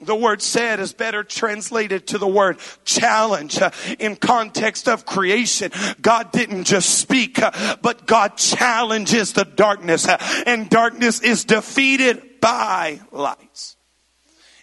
The 0.00 0.14
word 0.14 0.40
said 0.40 0.78
is 0.78 0.92
better 0.92 1.24
translated 1.24 2.06
to 2.08 2.18
the 2.18 2.28
word 2.28 2.58
challenge. 2.84 3.60
Uh, 3.60 3.72
in 3.98 4.14
context 4.14 4.88
of 4.88 5.04
creation, 5.04 5.72
God 6.00 6.30
didn't 6.30 6.64
just 6.64 7.00
speak, 7.00 7.40
uh, 7.40 7.76
but 7.82 8.06
God 8.06 8.36
challenges 8.36 9.32
the 9.32 9.44
darkness, 9.44 10.06
uh, 10.06 10.18
and 10.46 10.70
darkness 10.70 11.20
is 11.20 11.44
defeated 11.44 12.40
by 12.40 13.00
lights. 13.10 13.76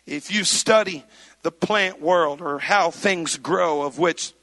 If 0.06 0.34
you 0.34 0.45
study 0.45 1.04
the 1.41 1.52
plant 1.52 2.02
world 2.02 2.39
or 2.39 2.58
how 2.58 2.89
things 2.89 3.38
grow, 3.38 3.82
of 3.82 4.00
which 4.00 4.34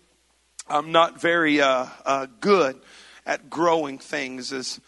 I'm 0.69 0.93
not 0.93 1.19
very 1.19 1.61
uh, 1.63 1.87
uh, 2.05 2.27
good 2.41 2.79
at 3.25 3.49
growing 3.49 3.97
things, 3.97 4.53
as 4.53 4.79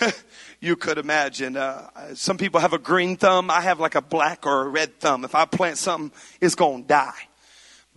you 0.62 0.76
could 0.76 0.96
imagine. 0.96 1.56
Uh, 1.56 2.14
some 2.14 2.38
people 2.38 2.60
have 2.60 2.72
a 2.72 2.78
green 2.78 3.16
thumb. 3.16 3.50
I 3.50 3.62
have 3.62 3.80
like 3.80 3.96
a 3.96 4.00
black 4.00 4.46
or 4.46 4.62
a 4.62 4.68
red 4.68 5.00
thumb. 5.00 5.24
If 5.24 5.34
I 5.34 5.44
plant 5.44 5.76
something, 5.76 6.16
it's 6.40 6.54
going 6.54 6.82
to 6.82 6.88
die. 6.88 7.28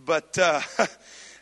But 0.04 0.36
uh, 0.36 0.60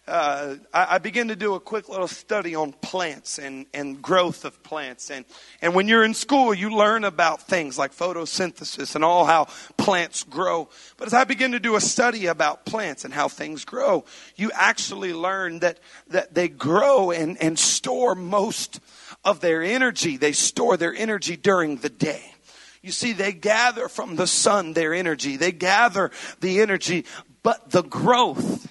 uh, 0.06 0.56
I, 0.74 0.86
I 0.96 0.98
began 0.98 1.28
to 1.28 1.36
do 1.36 1.54
a 1.54 1.60
quick 1.60 1.88
little 1.88 2.08
study 2.08 2.54
on 2.54 2.72
plants 2.72 3.38
and, 3.38 3.64
and 3.72 4.02
growth 4.02 4.44
of 4.44 4.62
plants. 4.62 5.10
And, 5.10 5.24
and 5.62 5.74
when 5.74 5.88
you're 5.88 6.04
in 6.04 6.12
school, 6.12 6.52
you 6.52 6.76
learn 6.76 7.04
about 7.04 7.40
things 7.40 7.78
like 7.78 7.94
photosynthesis 7.94 8.94
and 8.94 9.02
all 9.02 9.24
how 9.24 9.46
plants 9.78 10.24
grow. 10.24 10.68
But 10.98 11.06
as 11.06 11.14
I 11.14 11.24
begin 11.24 11.52
to 11.52 11.58
do 11.58 11.74
a 11.74 11.80
study 11.80 12.26
about 12.26 12.66
plants 12.66 13.06
and 13.06 13.14
how 13.14 13.28
things 13.28 13.64
grow, 13.64 14.04
you 14.36 14.50
actually 14.52 15.14
learn 15.14 15.60
that, 15.60 15.80
that 16.08 16.34
they 16.34 16.48
grow 16.48 17.12
and, 17.12 17.42
and 17.42 17.58
store 17.58 18.14
most 18.14 18.78
of 19.24 19.40
their 19.40 19.62
energy. 19.62 20.16
They 20.16 20.32
store 20.32 20.76
their 20.76 20.94
energy 20.94 21.36
during 21.36 21.76
the 21.76 21.88
day. 21.88 22.34
You 22.82 22.92
see, 22.92 23.12
they 23.12 23.32
gather 23.32 23.88
from 23.88 24.16
the 24.16 24.26
sun 24.26 24.74
their 24.74 24.92
energy. 24.92 25.36
They 25.36 25.52
gather 25.52 26.10
the 26.40 26.60
energy, 26.60 27.06
but 27.42 27.70
the 27.70 27.82
growth 27.82 28.68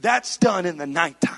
that's 0.00 0.36
done 0.36 0.66
in 0.66 0.76
the 0.76 0.86
nighttime. 0.86 1.34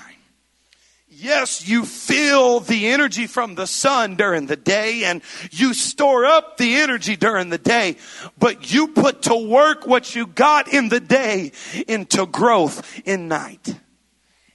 Yes, 1.09 1.67
you 1.67 1.85
feel 1.85 2.61
the 2.61 2.87
energy 2.87 3.27
from 3.27 3.53
the 3.53 3.67
sun 3.67 4.15
during 4.15 4.47
the 4.47 4.55
day 4.55 5.03
and 5.03 5.21
you 5.51 5.73
store 5.73 6.25
up 6.25 6.57
the 6.57 6.77
energy 6.77 7.15
during 7.15 7.49
the 7.49 7.57
day, 7.57 7.97
but 8.39 8.73
you 8.73 8.87
put 8.87 9.23
to 9.23 9.35
work 9.35 9.85
what 9.85 10.15
you 10.15 10.25
got 10.25 10.73
in 10.73 10.89
the 10.89 10.99
day 10.99 11.51
into 11.87 12.25
growth 12.25 12.99
in 13.05 13.27
night. 13.27 13.75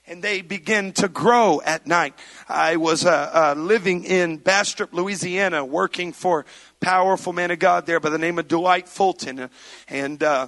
And 0.09 0.23
they 0.23 0.41
begin 0.41 0.93
to 0.95 1.09
grow 1.09 1.61
at 1.65 1.87
night. 1.87 2.15
I 2.49 2.77
was 2.77 3.05
uh, 3.05 3.55
uh, 3.57 3.61
living 3.61 4.05
in 4.05 4.37
Bastrop, 4.37 4.93
Louisiana, 4.93 5.65
working 5.65 6.13
for 6.13 6.47
powerful 6.81 7.33
man 7.33 7.51
of 7.51 7.59
God 7.59 7.87
there 7.87 7.99
by 7.99 8.11
the 8.11 8.19
name 8.19 8.39
of 8.39 8.47
Dwight 8.47 8.89
Fulton. 8.89 9.51
And 9.89 10.23
uh, 10.23 10.47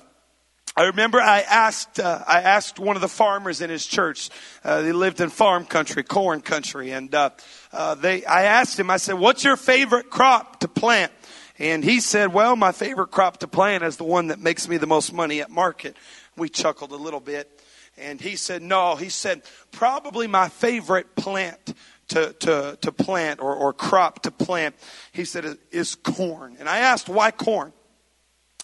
I 0.79 0.85
remember 0.85 1.21
I 1.21 1.41
asked 1.41 1.99
uh, 1.99 2.23
I 2.25 2.43
asked 2.43 2.79
one 2.79 2.95
of 2.95 3.03
the 3.03 3.09
farmers 3.09 3.61
in 3.61 3.69
his 3.69 3.85
church. 3.85 4.31
Uh, 4.63 4.83
they 4.83 4.93
lived 4.93 5.21
in 5.21 5.29
farm 5.29 5.65
country, 5.65 6.05
corn 6.05 6.41
country, 6.41 6.93
and 6.93 7.13
uh, 7.13 7.31
uh, 7.73 7.97
they. 7.97 8.25
I 8.25 8.45
asked 8.45 8.79
him. 8.79 8.89
I 8.89 8.99
said, 8.99 9.15
"What's 9.15 9.43
your 9.43 9.57
favorite 9.57 10.09
crop 10.09 10.61
to 10.61 10.69
plant?" 10.69 11.11
And 11.59 11.83
he 11.83 11.99
said, 11.99 12.33
"Well, 12.33 12.55
my 12.55 12.71
favorite 12.71 13.11
crop 13.11 13.39
to 13.39 13.49
plant 13.49 13.83
is 13.83 13.97
the 13.97 14.05
one 14.05 14.29
that 14.29 14.39
makes 14.39 14.69
me 14.69 14.77
the 14.77 14.87
most 14.87 15.13
money 15.13 15.41
at 15.41 15.51
market." 15.51 15.97
We 16.37 16.49
chuckled 16.49 16.93
a 16.93 16.97
little 16.97 17.19
bit, 17.19 17.58
and 18.01 18.21
he 18.21 18.37
said, 18.37 18.63
"No." 18.63 18.97
He 18.97 19.09
said, 19.09 19.43
"Probably 19.73 20.27
my 20.27 20.49
favorite 20.49 21.15
plant 21.17 21.75
to, 22.09 22.33
to, 22.33 22.79
to 22.81 22.93
plant 22.93 23.41
or, 23.41 23.55
or 23.55 23.73
crop 23.73 24.23
to 24.23 24.31
plant, 24.31 24.75
he 25.13 25.25
said, 25.25 25.59
is 25.71 25.95
corn. 25.95 26.57
And 26.59 26.69
I 26.69 26.79
asked, 26.79 27.09
why 27.09 27.31
corn? 27.31 27.73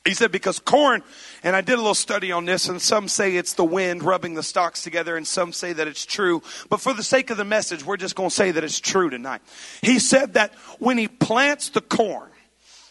He 0.04 0.12
said, 0.12 0.32
because 0.32 0.58
corn, 0.58 1.02
and 1.42 1.56
I 1.56 1.62
did 1.62 1.74
a 1.74 1.78
little 1.78 1.94
study 1.94 2.30
on 2.30 2.44
this, 2.44 2.68
and 2.68 2.80
some 2.80 3.08
say 3.08 3.36
it's 3.36 3.54
the 3.54 3.64
wind 3.64 4.02
rubbing 4.02 4.34
the 4.34 4.42
stalks 4.42 4.82
together, 4.82 5.16
and 5.16 5.26
some 5.26 5.50
say 5.50 5.72
that 5.72 5.88
it's 5.88 6.04
true. 6.04 6.42
But 6.68 6.80
for 6.80 6.92
the 6.92 7.02
sake 7.02 7.30
of 7.30 7.38
the 7.38 7.44
message, 7.44 7.86
we're 7.86 7.96
just 7.96 8.14
going 8.14 8.28
to 8.28 8.34
say 8.34 8.50
that 8.50 8.62
it's 8.62 8.80
true 8.80 9.08
tonight. 9.08 9.40
He 9.80 9.98
said 9.98 10.34
that 10.34 10.52
when 10.78 10.98
he 10.98 11.08
plants 11.08 11.70
the 11.70 11.80
corn, 11.80 12.30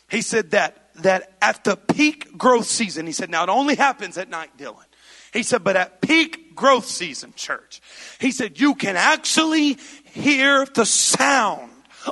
he 0.10 0.24
said 0.24 0.52
that, 0.52 0.90
that 0.96 1.34
at 1.40 1.64
the 1.64 1.76
peak 1.76 2.36
growth 2.36 2.66
season, 2.66 3.06
he 3.06 3.14
said, 3.14 3.30
now 3.30 3.44
it 3.44 3.50
only 3.50 3.76
happens 3.76 4.18
at 4.18 4.28
night, 4.28 4.58
Dylan. 4.58 4.86
He 5.34 5.44
said, 5.44 5.64
but 5.64 5.76
at 5.76 6.00
peak 6.02 6.56
growth 6.56 6.86
season, 6.86 7.34
church, 7.36 7.82
he 8.20 8.32
said, 8.32 8.60
you 8.60 8.76
can 8.76 8.96
actually 8.96 9.78
hear 10.06 10.66
the 10.66 10.86
sound 10.86 11.72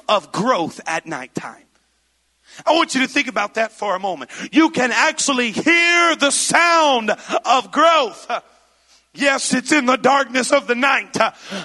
of 0.09 0.31
growth 0.31 0.81
at 0.87 1.05
nighttime. 1.05 1.65
I 2.65 2.73
want 2.73 2.95
you 2.95 3.01
to 3.01 3.07
think 3.07 3.27
about 3.27 3.53
that 3.53 3.71
for 3.71 3.95
a 3.95 3.99
moment. 3.99 4.31
You 4.51 4.71
can 4.71 4.91
actually 4.91 5.51
hear 5.51 6.15
the 6.15 6.31
sound 6.31 7.11
of 7.45 7.71
growth. 7.71 8.29
Yes, 9.13 9.53
it's 9.53 9.73
in 9.73 9.87
the 9.87 9.97
darkness 9.97 10.53
of 10.53 10.67
the 10.67 10.75
night, 10.75 11.17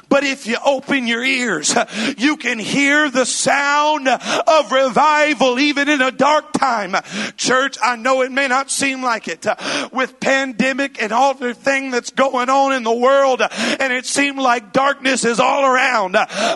but 0.08 0.24
if 0.24 0.48
you 0.48 0.56
open 0.64 1.06
your 1.06 1.22
ears, 1.22 1.72
you 2.18 2.36
can 2.38 2.58
hear 2.58 3.08
the 3.08 3.24
sound 3.24 4.08
of 4.08 4.72
revival 4.72 5.60
even 5.60 5.88
in 5.88 6.02
a 6.02 6.10
dark 6.10 6.52
time. 6.52 6.96
Church, 7.36 7.78
I 7.80 7.94
know 7.94 8.22
it 8.22 8.32
may 8.32 8.48
not 8.48 8.68
seem 8.68 9.00
like 9.00 9.28
it 9.28 9.46
with 9.92 10.18
pandemic 10.18 11.00
and 11.00 11.12
all 11.12 11.34
the 11.34 11.54
thing 11.54 11.92
that's 11.92 12.10
going 12.10 12.50
on 12.50 12.72
in 12.72 12.82
the 12.82 12.92
world 12.92 13.40
and 13.40 13.92
it 13.92 14.06
seemed 14.06 14.38
like 14.38 14.72
darkness 14.72 15.24
is 15.24 15.38
all 15.38 15.64
around, 15.64 16.12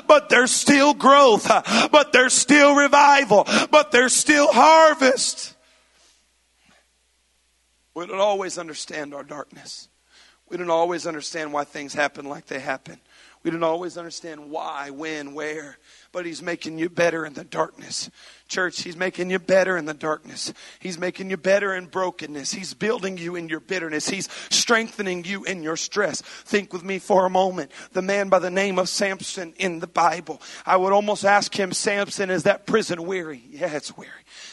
but 0.09 0.29
there's 0.29 0.51
still 0.51 0.93
growth, 0.93 1.47
but 1.93 2.13
there's 2.13 2.33
still 2.33 2.75
revival, 2.75 3.47
but 3.71 3.93
there's 3.93 4.13
still 4.13 4.53
harvest. 4.53 5.55
We 7.95 8.09
don't 8.09 8.19
always 8.19 8.59
understand 8.59 9.15
our 9.15 9.23
darkness. 9.23 9.90
We 10.51 10.57
don't 10.57 10.71
always 10.71 11.07
understand 11.07 11.53
why 11.53 11.65
things 11.65 11.95
happen 11.95 12.27
like 12.27 12.47
they 12.47 12.59
happen. 12.59 12.99
We 13.43 13.51
don't 13.51 13.63
always 13.63 13.97
understand 13.97 14.51
why, 14.51 14.91
when, 14.91 15.33
where, 15.33 15.79
but 16.13 16.27
He's 16.27 16.43
making 16.43 16.79
you 16.79 16.91
better 16.91 17.25
in 17.25 17.33
the 17.33 17.45
darkness. 17.45 18.11
Church, 18.49 18.83
He's 18.83 18.99
making 18.99 19.31
you 19.31 19.39
better 19.39 19.79
in 19.79 19.87
the 19.87 19.95
darkness. 19.95 20.53
He's 20.79 20.99
making 20.99 21.31
you 21.31 21.39
better 21.39 21.75
in 21.75 21.87
brokenness. 21.87 22.53
He's 22.53 22.75
building 22.75 23.17
you 23.17 23.37
in 23.37 23.49
your 23.49 23.61
bitterness. 23.61 24.11
He's 24.11 24.29
strengthening 24.51 25.25
you 25.25 25.45
in 25.45 25.63
your 25.63 25.77
stress. 25.77 26.21
Think 26.21 26.73
with 26.73 26.85
me 26.85 26.99
for 26.99 27.25
a 27.25 27.31
moment. 27.31 27.71
The 27.93 28.03
man 28.03 28.29
by 28.29 28.41
the 28.41 28.51
name 28.51 28.79
of 28.79 28.91
Samson 28.91 29.55
in 29.57 29.79
the 29.79 29.87
Bible. 29.87 30.43
I 30.67 30.77
would 30.77 30.93
almost 30.93 31.25
ask 31.25 31.55
him, 31.59 31.73
Samson, 31.73 32.29
is 32.29 32.43
that 32.43 32.67
prison 32.67 33.05
weary? 33.05 33.43
Yeah, 33.49 33.75
it's 33.75 33.97
weary. 33.97 34.11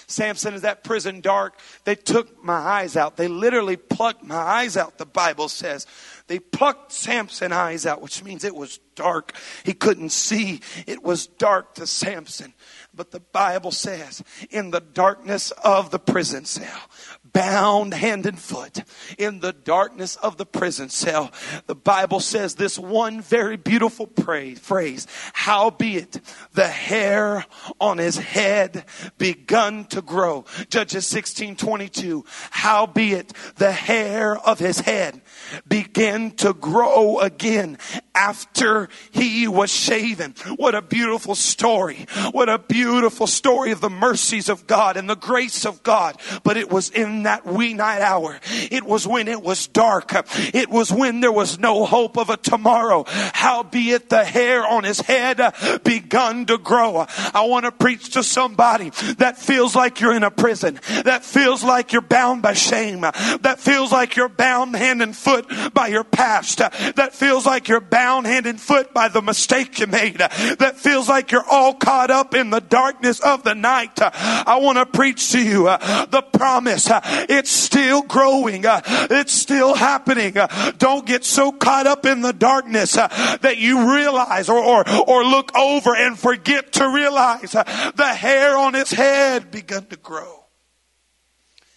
Samson, 0.10 0.54
is 0.54 0.62
that 0.62 0.86
prison 0.86 1.20
dark? 1.20 1.60
They 1.84 1.96
took 1.96 2.42
my 2.42 2.56
eyes 2.56 2.96
out. 2.96 3.18
They 3.18 3.28
literally 3.28 3.76
plucked 3.76 4.24
my 4.24 4.36
eyes 4.36 4.78
out, 4.78 4.98
the 4.98 5.06
Bible 5.06 5.50
says. 5.50 5.86
They 6.28 6.40
plucked 6.40 6.94
Samson's 6.94 7.52
eyes 7.52 7.86
out, 7.86 8.02
which 8.02 8.24
means 8.24 8.46
it 8.46 8.56
was 8.56 8.80
dark. 8.96 9.34
He 9.66 9.74
couldn't 9.74 10.12
see. 10.12 10.62
It 10.86 11.04
was 11.04 11.28
dark 11.28 11.76
to 11.76 11.86
Samson. 11.86 12.54
But 12.94 13.12
the 13.12 13.20
Bible 13.20 13.72
says, 13.72 14.24
in 14.50 14.72
the 14.72 14.80
darkness 14.80 15.52
of 15.52 15.92
the 15.92 16.00
prison 16.00 16.46
cell, 16.46 16.90
bound 17.38 17.94
hand 17.94 18.26
and 18.26 18.40
foot, 18.40 18.84
in 19.20 19.42
the 19.42 19.54
darkness 19.54 20.16
of 20.16 20.38
the 20.38 20.46
prison 20.46 20.90
cell, 20.90 21.32
the 21.68 21.76
Bible 21.76 22.20
says 22.20 22.56
this 22.56 22.80
one 22.80 23.22
very 23.22 23.58
beautiful 23.58 24.10
phrase, 24.16 25.08
howbeit 25.34 26.20
the 26.54 26.68
hair 26.68 27.46
on 27.80 28.00
his 28.00 28.18
head 28.18 28.84
begun 29.20 29.86
to 29.86 30.02
grow. 30.02 30.46
Judges 30.70 31.06
16, 31.06 31.56
22, 31.58 32.26
howbeit 32.50 33.32
the 33.58 33.72
hair 33.72 34.36
of 34.36 34.58
his 34.58 34.80
head 34.80 35.22
began 35.68 36.32
to 36.32 36.54
grow 36.56 37.20
again 37.20 37.78
after 38.16 38.90
he 39.12 39.48
was 39.48 39.72
shaven. 39.72 40.34
What 40.56 40.74
a 40.74 40.82
beautiful 40.82 41.36
story. 41.36 42.08
What 42.32 42.50
a 42.50 42.58
beautiful 42.58 43.28
story 43.28 43.72
of 43.72 43.80
the 43.80 43.92
mercies 43.92 44.50
of 44.50 44.66
God 44.66 44.98
and 44.98 45.08
the 45.08 45.16
grace 45.16 45.68
of 45.68 45.84
God. 45.84 46.20
But 46.44 46.58
it 46.58 46.72
was 46.72 46.90
in 46.90 47.27
that 47.28 47.46
wee 47.46 47.74
night 47.74 48.02
hour. 48.02 48.40
It 48.72 48.86
was 48.86 49.06
when 49.06 49.28
it 49.28 49.44
was 49.44 49.68
dark. 49.68 50.14
It 50.54 50.70
was 50.70 50.94
when 50.94 51.20
there 51.20 51.32
was 51.32 51.60
no 51.60 51.86
hope 51.86 52.18
of 52.18 52.30
a 52.30 52.38
tomorrow. 52.38 53.04
Howbeit 53.08 54.10
the 54.10 54.24
hair 54.24 54.66
on 54.66 54.86
his 54.86 55.02
head 55.02 55.42
begun 55.84 56.46
to 56.46 56.58
grow. 56.58 57.06
I 57.34 57.46
want 57.48 57.66
to 57.66 57.74
preach 57.74 58.12
to 58.12 58.24
somebody 58.24 58.92
that 59.18 59.38
feels 59.38 59.76
like 59.76 60.00
you're 60.00 60.16
in 60.16 60.24
a 60.24 60.32
prison, 60.32 60.80
that 61.04 61.26
feels 61.26 61.66
like 61.66 61.92
you're 61.92 62.02
bound 62.02 62.42
by 62.42 62.54
shame, 62.54 63.02
that 63.02 63.58
feels 63.60 63.92
like 63.92 64.16
you're 64.16 64.30
bound 64.30 64.76
hand 64.76 65.02
and 65.02 65.16
foot 65.16 65.46
by 65.74 65.88
your 65.88 66.06
past, 66.06 66.60
that 66.60 67.10
feels 67.14 67.46
like 67.46 67.68
you're 67.68 67.82
bound 67.82 68.26
hand 68.26 68.46
and 68.46 68.60
foot 68.60 68.94
by 68.94 69.10
the 69.10 69.22
mistake 69.22 69.80
you 69.80 69.88
made 69.88 70.18
that 70.18 70.78
feels 70.78 71.10
like 71.10 71.32
you're 71.32 71.48
all 71.50 71.74
caught 71.74 72.10
up 72.10 72.34
in 72.34 72.52
the 72.52 72.62
darkness 72.62 73.20
of 73.20 73.44
the 73.44 73.56
night. 73.56 74.00
I 74.00 74.60
want 74.62 74.78
to 74.78 74.86
preach 74.86 75.32
to 75.32 75.42
you 75.42 75.64
the 75.66 76.24
promise. 76.32 76.88
Uh, 77.08 77.26
it's 77.30 77.52
still 77.52 78.02
growing. 78.02 78.66
Uh, 78.66 78.82
it's 79.10 79.34
still 79.34 79.74
happening. 79.74 80.36
Don't 80.78 81.06
get 81.06 81.24
so 81.24 81.52
caught 81.52 81.88
up 81.88 82.06
in 82.06 82.22
the 82.22 82.34
darkness 82.34 82.94
that 82.94 83.58
you 83.58 83.94
realize 83.94 84.50
or, 84.50 84.60
or, 84.60 84.84
or 85.08 85.24
look 85.24 85.56
over 85.56 85.96
and 85.96 86.18
forget 86.18 86.74
to 86.74 86.90
realize 86.90 87.52
the 87.52 88.14
hair 88.18 88.58
on 88.58 88.74
his 88.74 88.92
head 88.92 89.52
begun 89.52 89.86
to 89.86 89.96
grow. 89.98 90.46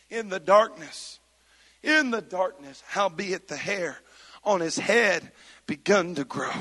In 0.08 0.28
the 0.28 0.40
darkness, 0.40 1.20
in 1.82 2.10
the 2.10 2.22
darkness, 2.22 2.82
howbeit 2.86 3.48
the 3.48 3.56
hair 3.56 3.98
on 4.44 4.60
his 4.60 4.76
head 4.76 5.30
begun 5.66 6.16
to 6.16 6.24
grow. 6.24 6.52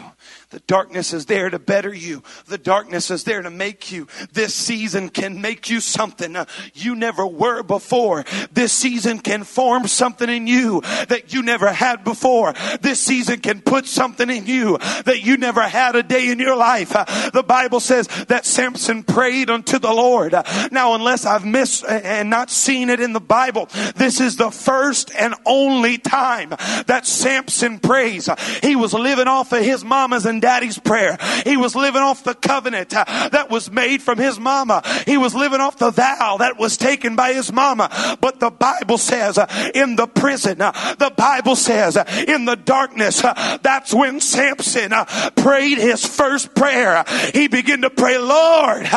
The 0.52 0.60
darkness 0.62 1.14
is 1.14 1.28
there 1.28 1.48
to 1.48 1.60
better 1.60 1.94
you. 1.94 2.24
The 2.48 2.58
darkness 2.58 3.12
is 3.12 3.24
there 3.24 3.44
to 3.44 3.52
make 3.52 3.92
you. 3.92 4.08
This 4.34 4.56
season 4.56 5.10
can 5.10 5.42
make 5.42 5.70
you 5.70 5.80
something 5.80 6.36
uh, 6.36 6.46
you 6.74 6.96
never 6.96 7.24
were 7.24 7.62
before. 7.62 8.26
This 8.52 8.74
season 8.74 9.20
can 9.20 9.44
form 9.44 9.88
something 9.88 10.28
in 10.28 10.48
you 10.48 10.82
that 11.08 11.34
you 11.34 11.44
never 11.44 11.72
had 11.72 12.04
before. 12.04 12.56
This 12.82 13.00
season 13.00 13.42
can 13.42 13.62
put 13.62 13.86
something 13.86 14.28
in 14.28 14.48
you 14.48 14.80
that 15.06 15.22
you 15.24 15.38
never 15.38 15.62
had 15.62 15.96
a 15.96 16.02
day 16.02 16.32
in 16.32 16.40
your 16.40 16.56
life. 16.56 16.96
Uh, 16.96 17.30
the 17.30 17.44
Bible 17.44 17.80
says 17.80 18.08
that 18.26 18.44
Samson 18.44 19.04
prayed 19.04 19.52
unto 19.52 19.78
the 19.78 19.94
Lord. 19.94 20.34
Uh, 20.34 20.42
now, 20.72 20.96
unless 20.96 21.28
I've 21.28 21.46
missed 21.46 21.86
and 21.86 22.32
not 22.32 22.50
seen 22.50 22.90
it 22.90 23.00
in 23.00 23.14
the 23.14 23.20
Bible, 23.20 23.68
this 23.96 24.20
is 24.20 24.36
the 24.38 24.50
first 24.50 25.12
and 25.16 25.36
only 25.46 26.00
time 26.00 26.50
that 26.88 27.06
Samson 27.06 27.78
prays. 27.78 28.28
He 28.64 28.76
was 28.76 28.96
living 28.96 29.28
off 29.28 29.54
of 29.54 29.64
his 29.64 29.86
mama's 29.86 30.26
and 30.26 30.39
daddy's 30.40 30.80
prayer. 30.80 31.18
He 31.44 31.58
was 31.58 31.76
living 31.76 32.02
off 32.02 32.24
the 32.24 32.34
covenant 32.34 32.96
uh, 32.96 33.30
that 33.32 33.50
was 33.50 33.72
made 33.72 34.02
from 34.02 34.18
his 34.18 34.40
mama. 34.40 34.82
He 35.06 35.18
was 35.18 35.36
living 35.36 35.60
off 35.60 35.78
the 35.78 35.92
vow 35.92 36.38
that 36.40 36.58
was 36.58 36.78
taken 36.78 37.16
by 37.16 37.34
his 37.34 37.52
mama. 37.52 38.18
But 38.22 38.40
the 38.40 38.52
Bible 38.52 38.98
says 38.98 39.38
uh, 39.38 39.48
in 39.74 39.96
the 39.96 40.08
prison, 40.08 40.62
uh, 40.62 40.72
the 40.98 41.12
Bible 41.16 41.56
says 41.56 41.98
uh, 41.98 42.06
in 42.28 42.46
the 42.46 42.56
darkness, 42.56 43.24
uh, 43.24 43.58
that's 43.62 43.94
when 43.94 44.20
Samson 44.20 44.94
uh, 44.94 45.06
prayed 45.36 45.78
his 45.78 46.06
first 46.06 46.56
prayer. 46.56 47.04
He 47.34 47.48
began 47.48 47.82
to 47.82 47.90
pray, 47.90 48.18
Lord, 48.18 48.88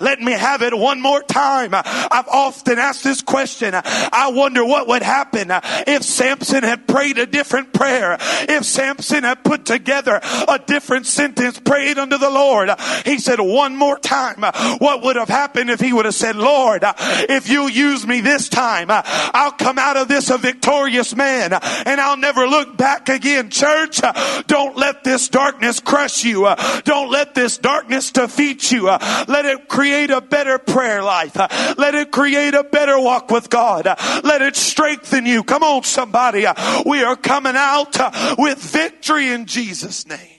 let 0.00 0.20
me 0.20 0.32
have 0.32 0.62
it 0.62 0.76
one 0.76 1.00
more 1.00 1.22
time. 1.22 1.70
I've 1.74 2.28
often 2.28 2.78
asked 2.78 3.04
this 3.04 3.22
question. 3.22 3.74
I 3.74 4.30
wonder 4.34 4.64
what 4.64 4.88
would 4.88 5.02
happen 5.02 5.50
if 5.86 6.02
Samson 6.02 6.62
had 6.62 6.86
prayed 6.86 7.18
a 7.18 7.26
different 7.26 7.72
prayer. 7.72 8.16
If 8.20 8.64
Samson 8.64 9.24
had 9.24 9.44
put 9.44 9.64
together 9.64 10.20
a 10.22 10.58
different 10.58 10.87
sentence, 11.06 11.58
prayed 11.60 11.98
unto 11.98 12.18
the 12.18 12.30
Lord. 12.30 12.70
He 13.04 13.18
said 13.18 13.40
one 13.40 13.76
more 13.76 13.98
time, 13.98 14.42
what 14.78 15.02
would 15.02 15.16
have 15.16 15.28
happened 15.28 15.70
if 15.70 15.80
he 15.80 15.92
would 15.92 16.04
have 16.04 16.14
said, 16.14 16.36
Lord, 16.36 16.84
if 16.84 17.48
you 17.48 17.68
use 17.68 18.06
me 18.06 18.20
this 18.20 18.48
time, 18.48 18.86
I'll 18.90 19.52
come 19.52 19.78
out 19.78 19.96
of 19.96 20.08
this 20.08 20.30
a 20.30 20.38
victorious 20.38 21.14
man 21.14 21.52
and 21.52 22.00
I'll 22.00 22.16
never 22.16 22.46
look 22.46 22.76
back 22.76 23.08
again. 23.08 23.50
Church, 23.50 24.00
don't 24.46 24.76
let 24.76 25.04
this 25.04 25.28
darkness 25.28 25.80
crush 25.80 26.24
you. 26.24 26.48
Don't 26.84 27.10
let 27.10 27.34
this 27.34 27.58
darkness 27.58 28.10
defeat 28.10 28.70
you. 28.72 28.86
Let 28.86 29.44
it 29.44 29.68
create 29.68 30.10
a 30.10 30.20
better 30.20 30.58
prayer 30.58 31.02
life. 31.02 31.36
Let 31.78 31.94
it 31.94 32.10
create 32.10 32.54
a 32.54 32.64
better 32.64 32.98
walk 32.98 33.30
with 33.30 33.50
God. 33.50 33.86
Let 34.24 34.42
it 34.42 34.56
strengthen 34.56 35.26
you. 35.26 35.42
Come 35.44 35.62
on, 35.62 35.84
somebody. 35.84 36.46
We 36.86 37.02
are 37.02 37.16
coming 37.16 37.54
out 37.56 37.96
with 38.38 38.58
victory 38.58 39.30
in 39.30 39.46
Jesus' 39.46 40.06
name. 40.06 40.37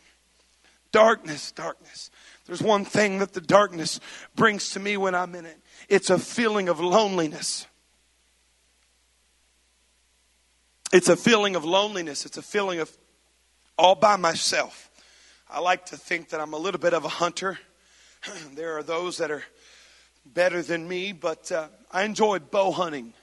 Darkness, 0.91 1.51
darkness. 1.51 2.09
There's 2.45 2.63
one 2.63 2.83
thing 2.83 3.19
that 3.19 3.33
the 3.33 3.41
darkness 3.41 3.99
brings 4.35 4.71
to 4.71 4.79
me 4.79 4.97
when 4.97 5.13
I'm 5.13 5.35
in 5.35 5.45
it 5.45 5.59
it's 5.89 6.11
a 6.11 6.19
feeling 6.19 6.69
of 6.69 6.79
loneliness. 6.79 7.65
It's 10.93 11.09
a 11.09 11.15
feeling 11.17 11.55
of 11.55 11.65
loneliness. 11.65 12.25
It's 12.25 12.37
a 12.37 12.43
feeling 12.43 12.79
of 12.79 12.95
all 13.77 13.95
by 13.95 14.15
myself. 14.15 14.91
I 15.49 15.59
like 15.59 15.87
to 15.87 15.97
think 15.97 16.29
that 16.29 16.39
I'm 16.39 16.53
a 16.53 16.57
little 16.57 16.79
bit 16.79 16.93
of 16.93 17.05
a 17.05 17.09
hunter. 17.09 17.59
there 18.53 18.77
are 18.77 18.83
those 18.83 19.17
that 19.17 19.31
are 19.31 19.43
better 20.25 20.61
than 20.61 20.87
me, 20.87 21.11
but 21.11 21.51
uh, 21.51 21.69
I 21.91 22.03
enjoy 22.03 22.37
bow 22.37 22.71
hunting 22.71 23.13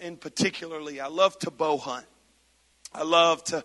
in 0.00 0.16
particularly. 0.16 1.00
I 1.00 1.08
love 1.08 1.36
to 1.40 1.50
bow 1.50 1.76
hunt. 1.78 2.06
I 2.94 3.02
love 3.02 3.42
to 3.44 3.64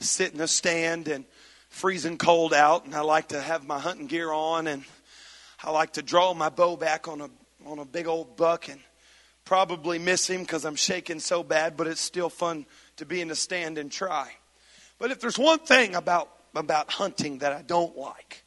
sit 0.00 0.32
in 0.32 0.40
a 0.40 0.48
stand 0.48 1.08
and 1.08 1.26
freezing 1.68 2.18
cold 2.18 2.52
out, 2.52 2.84
and 2.84 2.94
I 2.94 3.00
like 3.00 3.28
to 3.28 3.40
have 3.40 3.66
my 3.66 3.78
hunting 3.78 4.06
gear 4.06 4.32
on, 4.32 4.66
and 4.66 4.84
I 5.62 5.70
like 5.70 5.94
to 5.94 6.02
draw 6.02 6.34
my 6.34 6.48
bow 6.48 6.76
back 6.76 7.08
on 7.08 7.20
a 7.20 7.30
on 7.66 7.78
a 7.78 7.84
big 7.84 8.06
old 8.06 8.36
buck 8.36 8.68
and 8.68 8.80
probably 9.44 9.98
miss 9.98 10.28
him 10.28 10.42
because 10.42 10.64
I'm 10.64 10.76
shaking 10.76 11.20
so 11.20 11.42
bad, 11.42 11.76
but 11.76 11.86
it's 11.86 12.00
still 12.00 12.30
fun 12.30 12.66
to 12.96 13.06
be 13.06 13.20
in 13.20 13.28
the 13.28 13.34
stand 13.34 13.78
and 13.78 13.90
try. 13.90 14.30
But 14.98 15.10
if 15.10 15.20
there's 15.20 15.38
one 15.38 15.58
thing 15.60 15.94
about 15.94 16.30
about 16.54 16.90
hunting 16.90 17.38
that 17.38 17.52
I 17.52 17.62
don't 17.62 17.96
like, 17.96 18.44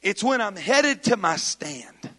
it's 0.00 0.22
when 0.22 0.40
I'm 0.40 0.56
headed 0.56 1.04
to 1.04 1.16
my 1.16 1.36
stand 1.36 2.10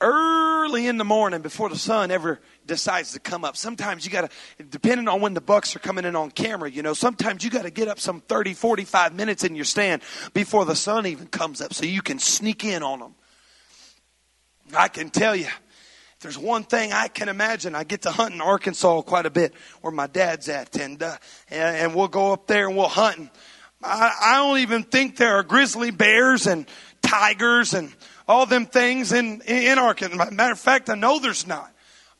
early 0.00 0.86
in 0.86 0.98
the 0.98 1.04
morning 1.04 1.40
before 1.40 1.68
the 1.68 1.78
sun 1.78 2.10
ever 2.10 2.40
decides 2.66 3.12
to 3.12 3.20
come 3.20 3.44
up. 3.44 3.56
Sometimes 3.56 4.04
you 4.04 4.10
got 4.10 4.30
to, 4.30 4.64
depending 4.64 5.08
on 5.08 5.20
when 5.20 5.34
the 5.34 5.40
bucks 5.40 5.76
are 5.76 5.80
coming 5.80 6.04
in 6.04 6.16
on 6.16 6.30
camera, 6.30 6.70
you 6.70 6.82
know, 6.82 6.94
sometimes 6.94 7.44
you 7.44 7.50
got 7.50 7.62
to 7.62 7.70
get 7.70 7.88
up 7.88 8.00
some 8.00 8.20
30, 8.20 8.54
45 8.54 9.14
minutes 9.14 9.44
in 9.44 9.54
your 9.54 9.64
stand 9.64 10.02
before 10.32 10.64
the 10.64 10.76
sun 10.76 11.06
even 11.06 11.26
comes 11.26 11.60
up 11.60 11.74
so 11.74 11.84
you 11.84 12.02
can 12.02 12.18
sneak 12.18 12.64
in 12.64 12.82
on 12.82 13.00
them. 13.00 13.14
I 14.76 14.88
can 14.88 15.10
tell 15.10 15.36
you, 15.36 15.48
there's 16.20 16.38
one 16.38 16.64
thing 16.64 16.92
I 16.92 17.08
can 17.08 17.28
imagine. 17.28 17.74
I 17.74 17.84
get 17.84 18.02
to 18.02 18.10
hunt 18.10 18.34
in 18.34 18.40
Arkansas 18.40 19.02
quite 19.02 19.26
a 19.26 19.30
bit, 19.30 19.52
where 19.82 19.92
my 19.92 20.06
dad's 20.06 20.48
at, 20.48 20.74
and 20.76 21.02
uh, 21.02 21.16
and, 21.50 21.76
and, 21.76 21.94
we'll 21.94 22.08
go 22.08 22.32
up 22.32 22.46
there 22.46 22.66
and 22.66 22.76
we'll 22.78 22.88
hunt. 22.88 23.18
And 23.18 23.30
I, 23.82 24.10
I 24.22 24.36
don't 24.36 24.58
even 24.60 24.84
think 24.84 25.16
there 25.16 25.36
are 25.36 25.42
grizzly 25.42 25.90
bears 25.90 26.46
and 26.46 26.66
tigers 27.02 27.74
and 27.74 27.92
all 28.26 28.46
them 28.46 28.64
things 28.64 29.12
in 29.12 29.42
in 29.42 29.78
Arkansas. 29.78 30.30
Matter 30.30 30.52
of 30.52 30.58
fact, 30.58 30.88
I 30.88 30.94
know 30.94 31.18
there's 31.18 31.46
not. 31.46 31.73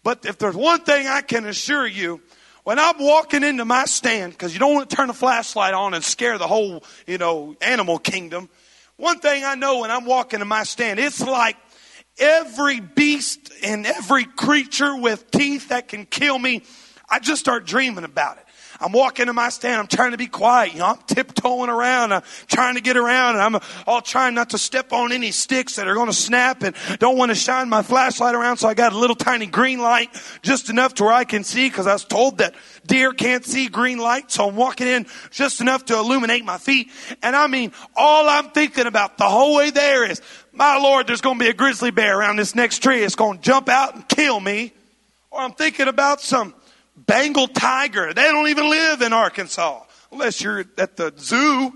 But 0.04 0.26
if 0.26 0.38
there's 0.38 0.54
one 0.54 0.82
thing 0.82 1.08
I 1.08 1.22
can 1.22 1.46
assure 1.46 1.86
you, 1.86 2.20
when 2.62 2.78
I'm 2.78 2.98
walking 2.98 3.42
into 3.42 3.64
my 3.64 3.86
stand, 3.86 4.32
because 4.32 4.52
you 4.52 4.60
don't 4.60 4.74
want 4.74 4.88
to 4.88 4.94
turn 4.96 5.10
a 5.10 5.14
flashlight 5.14 5.74
on 5.74 5.94
and 5.94 6.04
scare 6.04 6.38
the 6.38 6.46
whole, 6.46 6.84
you 7.06 7.18
know, 7.18 7.56
animal 7.60 7.98
kingdom. 7.98 8.48
One 8.96 9.18
thing 9.18 9.44
I 9.44 9.54
know 9.54 9.80
when 9.80 9.90
I'm 9.90 10.04
walking 10.04 10.40
in 10.40 10.46
my 10.46 10.62
stand, 10.64 11.00
it's 11.00 11.20
like 11.20 11.56
every 12.18 12.80
beast 12.80 13.50
and 13.64 13.86
every 13.86 14.24
creature 14.24 14.94
with 14.96 15.30
teeth 15.30 15.70
that 15.70 15.88
can 15.88 16.06
kill 16.06 16.38
me, 16.38 16.62
I 17.08 17.18
just 17.18 17.40
start 17.40 17.66
dreaming 17.66 18.04
about 18.04 18.38
it. 18.38 18.43
I'm 18.80 18.92
walking 18.92 19.26
to 19.26 19.32
my 19.32 19.48
stand. 19.48 19.80
I'm 19.80 19.86
trying 19.86 20.12
to 20.12 20.18
be 20.18 20.26
quiet. 20.26 20.72
You 20.72 20.80
know, 20.80 20.86
I'm 20.86 20.98
tiptoeing 21.06 21.70
around. 21.70 22.12
I'm 22.12 22.22
trying 22.46 22.74
to 22.74 22.80
get 22.80 22.96
around 22.96 23.36
and 23.36 23.56
I'm 23.56 23.62
all 23.86 24.00
trying 24.00 24.34
not 24.34 24.50
to 24.50 24.58
step 24.58 24.92
on 24.92 25.12
any 25.12 25.30
sticks 25.30 25.76
that 25.76 25.88
are 25.88 25.94
going 25.94 26.08
to 26.08 26.12
snap 26.12 26.62
and 26.62 26.74
don't 26.98 27.16
want 27.16 27.30
to 27.30 27.34
shine 27.34 27.68
my 27.68 27.82
flashlight 27.82 28.34
around. 28.34 28.58
So 28.58 28.68
I 28.68 28.74
got 28.74 28.92
a 28.92 28.98
little 28.98 29.16
tiny 29.16 29.46
green 29.46 29.80
light 29.80 30.10
just 30.42 30.70
enough 30.70 30.94
to 30.94 31.04
where 31.04 31.12
I 31.12 31.24
can 31.24 31.44
see 31.44 31.68
because 31.68 31.86
I 31.86 31.92
was 31.92 32.04
told 32.04 32.38
that 32.38 32.54
deer 32.86 33.12
can't 33.12 33.44
see 33.44 33.68
green 33.68 33.98
light. 33.98 34.30
So 34.30 34.48
I'm 34.48 34.56
walking 34.56 34.86
in 34.86 35.06
just 35.30 35.60
enough 35.60 35.84
to 35.86 35.94
illuminate 35.94 36.44
my 36.44 36.58
feet. 36.58 36.90
And 37.22 37.34
I 37.34 37.46
mean, 37.46 37.72
all 37.96 38.28
I'm 38.28 38.50
thinking 38.50 38.86
about 38.86 39.18
the 39.18 39.28
whole 39.28 39.56
way 39.56 39.70
there 39.70 40.08
is, 40.10 40.20
my 40.52 40.78
Lord, 40.78 41.06
there's 41.06 41.20
going 41.20 41.38
to 41.38 41.44
be 41.44 41.50
a 41.50 41.54
grizzly 41.54 41.90
bear 41.90 42.18
around 42.18 42.36
this 42.36 42.54
next 42.54 42.78
tree. 42.78 43.02
It's 43.02 43.16
going 43.16 43.38
to 43.38 43.42
jump 43.42 43.68
out 43.68 43.94
and 43.94 44.08
kill 44.08 44.38
me. 44.38 44.72
Or 45.30 45.40
I'm 45.40 45.52
thinking 45.52 45.88
about 45.88 46.20
some 46.20 46.54
Bengal 47.06 47.48
tiger. 47.48 48.12
They 48.12 48.24
don't 48.24 48.48
even 48.48 48.70
live 48.70 49.02
in 49.02 49.12
Arkansas 49.12 49.82
unless 50.12 50.40
you're 50.40 50.64
at 50.78 50.96
the 50.96 51.12
zoo. 51.18 51.72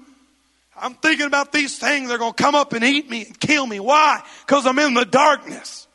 I'm 0.81 0.95
thinking 0.95 1.27
about 1.27 1.53
these 1.53 1.79
things. 1.79 2.09
They're 2.09 2.19
going 2.19 2.35
to 2.35 2.43
come 2.43 2.55
up 2.55 2.73
and 2.73 2.85
eat 2.85 3.11
me 3.11 3.27
and 3.27 3.41
kill 3.41 3.67
me. 3.67 3.81
Why? 3.81 4.23
Because 4.47 4.65
I'm 4.65 4.79
in 4.79 4.95
the 4.95 5.05
darkness 5.05 5.88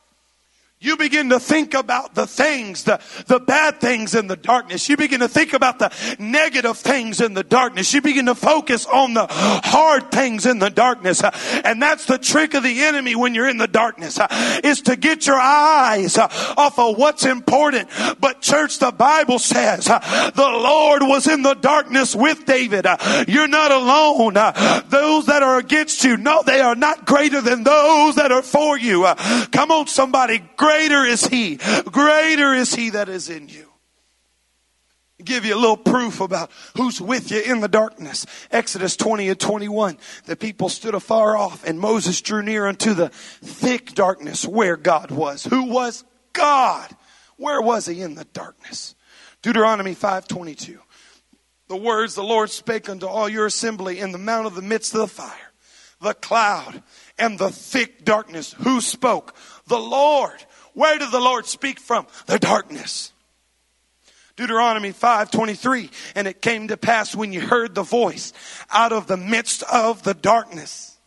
you 0.84 0.98
begin 0.98 1.30
to 1.30 1.40
think 1.40 1.74
about 1.74 2.14
the 2.14 2.28
things, 2.28 2.84
the, 2.84 3.00
the 3.28 3.40
bad 3.40 3.80
things 3.80 4.16
in 4.16 4.28
the 4.28 4.36
darkness. 4.36 4.90
You 4.90 4.98
begin 4.98 5.22
to 5.22 5.30
think 5.30 5.54
about 5.54 5.80
the 5.80 5.92
negative 6.20 6.78
things 6.78 7.22
in 7.22 7.34
the 7.34 7.44
darkness. 7.44 7.94
You 7.94 8.02
begin 8.02 8.26
to 8.26 8.36
focus 8.36 8.86
on 8.86 9.14
the 9.14 9.28
hard 9.30 10.12
things 10.12 10.46
in 10.46 10.60
the 10.60 10.70
darkness. 10.70 11.24
Uh, 11.24 11.32
and 11.64 11.82
that's 11.82 12.06
the 12.06 12.18
trick 12.18 12.54
of 12.54 12.64
the 12.64 12.82
enemy 12.84 13.16
when 13.16 13.34
you're 13.34 13.48
in 13.48 13.58
the 13.58 13.68
darkness, 13.68 14.20
uh, 14.20 14.28
is 14.64 14.82
to 14.82 14.96
get 14.98 15.26
your 15.26 15.40
eyes 15.40 16.18
uh, 16.18 16.28
off 16.58 16.78
of 16.78 16.98
what's 16.98 17.26
important. 17.26 17.90
But 18.20 18.42
church, 18.42 18.80
the 18.80 18.92
Bible 18.92 19.40
says 19.40 19.86
the 19.86 20.34
Lord 20.36 21.04
was 21.04 21.28
in 21.28 21.44
the 21.44 21.54
darkness 21.54 22.16
with 22.16 22.46
David. 22.46 22.86
You're 23.28 23.48
not 23.48 23.72
alone. 23.72 24.34
Those 24.90 25.28
that 25.28 25.44
are 25.44 25.58
against 25.58 26.04
you, 26.04 26.18
no, 26.18 26.44
they 26.44 26.60
are 26.60 26.76
not 26.76 27.06
greater 27.06 27.40
than 27.42 27.64
those 27.64 28.16
that 28.16 28.32
are 28.32 28.42
for 28.42 28.78
you. 28.78 29.06
Come 29.52 29.72
on, 29.72 29.88
somebody. 29.88 30.44
Greater 30.74 31.06
is 31.06 31.28
He. 31.28 31.58
Greater 31.92 32.54
is 32.56 32.74
He 32.74 32.90
that 32.90 33.08
is 33.08 33.30
in 33.30 33.48
you. 33.48 33.70
Give 35.24 35.46
you 35.46 35.54
a 35.54 35.60
little 35.60 35.78
proof 35.78 36.20
about 36.20 36.50
who's 36.76 37.00
with 37.00 37.30
you 37.32 37.42
in 37.42 37.60
the 37.60 37.68
darkness. 37.68 38.26
Exodus 38.50 38.98
20 38.98 39.30
and 39.30 39.40
21. 39.40 40.00
The 40.26 40.36
people 40.36 40.70
stood 40.70 40.96
afar 40.96 41.38
off 41.38 41.64
and 41.64 41.80
Moses 41.80 42.20
drew 42.22 42.42
near 42.42 42.66
unto 42.66 42.96
the 42.96 43.10
thick 43.10 43.94
darkness 43.94 44.48
where 44.48 44.76
God 44.76 45.12
was. 45.12 45.44
Who 45.44 45.66
was 45.66 46.04
God? 46.34 46.90
Where 47.38 47.62
was 47.62 47.86
he 47.86 48.02
in 48.02 48.16
the 48.16 48.26
darkness? 48.26 48.96
Deuteronomy 49.44 49.94
5:22. 49.94 50.80
The 51.68 51.78
words 51.78 52.16
the 52.16 52.24
Lord 52.24 52.50
spake 52.50 52.90
unto 52.90 53.06
all 53.06 53.30
your 53.30 53.46
assembly 53.46 54.00
in 54.00 54.12
the 54.12 54.18
mount 54.18 54.48
of 54.48 54.56
the 54.56 54.62
midst 54.64 54.96
of 54.96 55.02
the 55.02 55.08
fire, 55.08 55.54
the 56.02 56.16
cloud 56.16 56.82
and 57.20 57.38
the 57.38 57.52
thick 57.52 58.04
darkness. 58.04 58.54
Who 58.64 58.82
spoke? 58.82 59.36
The 59.68 59.80
Lord. 59.80 60.44
Where 60.74 60.98
did 60.98 61.12
the 61.12 61.20
Lord 61.20 61.46
speak 61.46 61.80
from? 61.80 62.08
The 62.26 62.40
darkness. 62.40 63.12
Deuteronomy 64.36 64.92
5:23 64.92 65.92
and 66.16 66.28
it 66.28 66.42
came 66.42 66.68
to 66.70 66.78
pass 66.78 67.16
when 67.16 67.32
you 67.32 67.42
heard 67.42 67.76
the 67.76 67.84
voice 67.84 68.34
out 68.72 68.92
of 68.92 69.06
the 69.08 69.18
midst 69.18 69.62
of 69.64 70.04
the 70.04 70.16
darkness. 70.16 70.98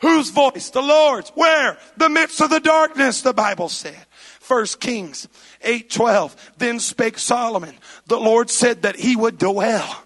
Whose 0.00 0.30
voice? 0.30 0.70
The 0.70 0.82
Lord's. 0.82 1.30
Where? 1.30 1.78
The 1.96 2.08
midst 2.08 2.40
of 2.40 2.50
the 2.50 2.60
darkness, 2.60 3.22
the 3.22 3.32
Bible 3.32 3.68
said. 3.68 4.06
First 4.40 4.80
Kings 4.80 5.28
8:12 5.62 6.36
Then 6.58 6.80
spake 6.80 7.18
Solomon, 7.18 7.78
the 8.06 8.20
Lord 8.20 8.50
said 8.50 8.82
that 8.82 8.96
he 8.96 9.16
would 9.16 9.38
dwell 9.38 10.03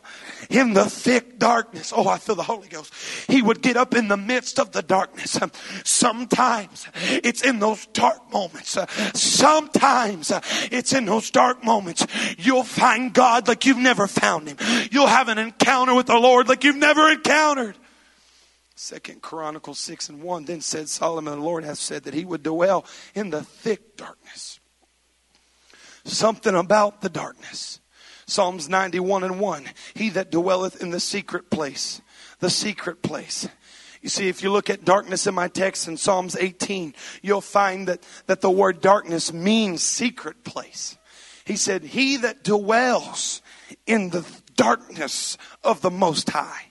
in 0.48 0.74
the 0.74 0.84
thick 0.84 1.38
darkness. 1.38 1.92
Oh, 1.94 2.08
I 2.08 2.18
feel 2.18 2.34
the 2.34 2.42
Holy 2.42 2.68
Ghost. 2.68 2.92
He 3.26 3.42
would 3.42 3.60
get 3.60 3.76
up 3.76 3.94
in 3.94 4.08
the 4.08 4.16
midst 4.16 4.58
of 4.58 4.72
the 4.72 4.82
darkness. 4.82 5.38
Sometimes 5.84 6.86
it's 6.94 7.42
in 7.42 7.58
those 7.58 7.86
dark 7.86 8.32
moments. 8.32 8.78
Sometimes 9.14 10.32
it's 10.70 10.92
in 10.92 11.04
those 11.04 11.30
dark 11.30 11.62
moments. 11.62 12.06
You'll 12.38 12.62
find 12.64 13.12
God 13.12 13.48
like 13.48 13.66
you've 13.66 13.78
never 13.78 14.06
found 14.06 14.48
him. 14.48 14.56
You'll 14.90 15.06
have 15.06 15.28
an 15.28 15.38
encounter 15.38 15.94
with 15.94 16.06
the 16.06 16.18
Lord 16.18 16.48
like 16.48 16.64
you've 16.64 16.76
never 16.76 17.10
encountered. 17.10 17.76
Second 18.74 19.22
Chronicles 19.22 19.80
6 19.80 20.08
and 20.08 20.22
1 20.22 20.44
then 20.44 20.60
said 20.60 20.88
Solomon, 20.88 21.40
the 21.40 21.44
Lord 21.44 21.64
hath 21.64 21.78
said 21.78 22.04
that 22.04 22.14
he 22.14 22.24
would 22.24 22.44
dwell 22.44 22.86
in 23.12 23.30
the 23.30 23.42
thick 23.42 23.96
darkness. 23.96 24.60
Something 26.04 26.54
about 26.54 27.00
the 27.00 27.08
darkness. 27.08 27.80
Psalms 28.28 28.68
91 28.68 29.24
and 29.24 29.40
1. 29.40 29.64
He 29.94 30.10
that 30.10 30.30
dwelleth 30.30 30.82
in 30.82 30.90
the 30.90 31.00
secret 31.00 31.50
place. 31.50 32.02
The 32.40 32.50
secret 32.50 33.02
place. 33.02 33.48
You 34.02 34.10
see, 34.10 34.28
if 34.28 34.42
you 34.42 34.50
look 34.50 34.70
at 34.70 34.84
darkness 34.84 35.26
in 35.26 35.34
my 35.34 35.48
text 35.48 35.88
in 35.88 35.96
Psalms 35.96 36.36
18, 36.36 36.94
you'll 37.22 37.40
find 37.40 37.88
that, 37.88 38.06
that 38.26 38.42
the 38.42 38.50
word 38.50 38.80
darkness 38.80 39.32
means 39.32 39.82
secret 39.82 40.44
place. 40.44 40.96
He 41.46 41.56
said, 41.56 41.82
He 41.82 42.18
that 42.18 42.44
dwells 42.44 43.40
in 43.86 44.10
the 44.10 44.24
darkness 44.56 45.38
of 45.64 45.80
the 45.80 45.90
Most 45.90 46.28
High 46.30 46.66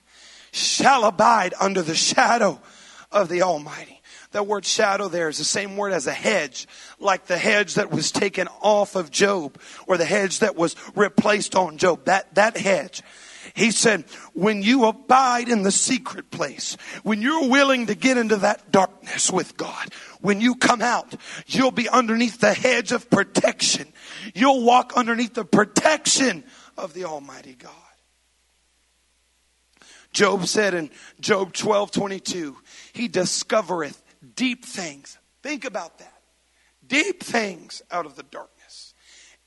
shall 0.51 1.05
abide 1.05 1.55
under 1.59 1.81
the 1.81 1.95
shadow 1.95 2.61
of 3.11 3.29
the 3.29 3.41
Almighty. 3.41 3.96
That 4.37 4.45
word 4.45 4.65
shadow 4.65 5.07
there 5.07 5.29
is 5.29 5.39
the 5.39 5.43
same 5.43 5.77
word 5.77 5.93
as 5.93 6.05
a 6.05 6.13
hedge, 6.13 6.67
like 6.99 7.25
the 7.25 7.39
hedge 7.39 7.73
that 7.73 7.89
was 7.89 8.11
taken 8.11 8.47
off 8.61 8.95
of 8.95 9.09
Job 9.09 9.59
or 9.87 9.97
the 9.97 10.05
hedge 10.05 10.41
that 10.41 10.55
was 10.55 10.75
replaced 10.93 11.55
on 11.55 11.79
Job. 11.79 12.05
That, 12.05 12.35
that 12.35 12.55
hedge. 12.55 13.01
He 13.55 13.71
said, 13.71 14.03
when 14.33 14.61
you 14.61 14.85
abide 14.85 15.49
in 15.49 15.63
the 15.63 15.71
secret 15.71 16.29
place, 16.29 16.77
when 17.01 17.19
you're 17.19 17.49
willing 17.49 17.87
to 17.87 17.95
get 17.95 18.19
into 18.19 18.35
that 18.35 18.71
darkness 18.71 19.31
with 19.31 19.57
God, 19.57 19.91
when 20.21 20.39
you 20.39 20.53
come 20.53 20.83
out, 20.83 21.15
you'll 21.47 21.71
be 21.71 21.89
underneath 21.89 22.39
the 22.39 22.53
hedge 22.53 22.91
of 22.91 23.09
protection. 23.09 23.91
You'll 24.35 24.63
walk 24.63 24.93
underneath 24.95 25.33
the 25.33 25.45
protection 25.45 26.43
of 26.77 26.93
the 26.93 27.05
Almighty 27.05 27.55
God. 27.55 27.71
Job 30.13 30.45
said 30.45 30.75
in 30.75 30.91
Job 31.19 31.53
12 31.53 31.89
22, 31.89 32.55
He 32.93 33.09
discovereth 33.09 33.99
deep 34.35 34.65
things. 34.65 35.17
Think 35.43 35.65
about 35.65 35.99
that. 35.99 36.13
Deep 36.85 37.21
things 37.21 37.81
out 37.91 38.05
of 38.05 38.15
the 38.15 38.23
darkness. 38.23 38.93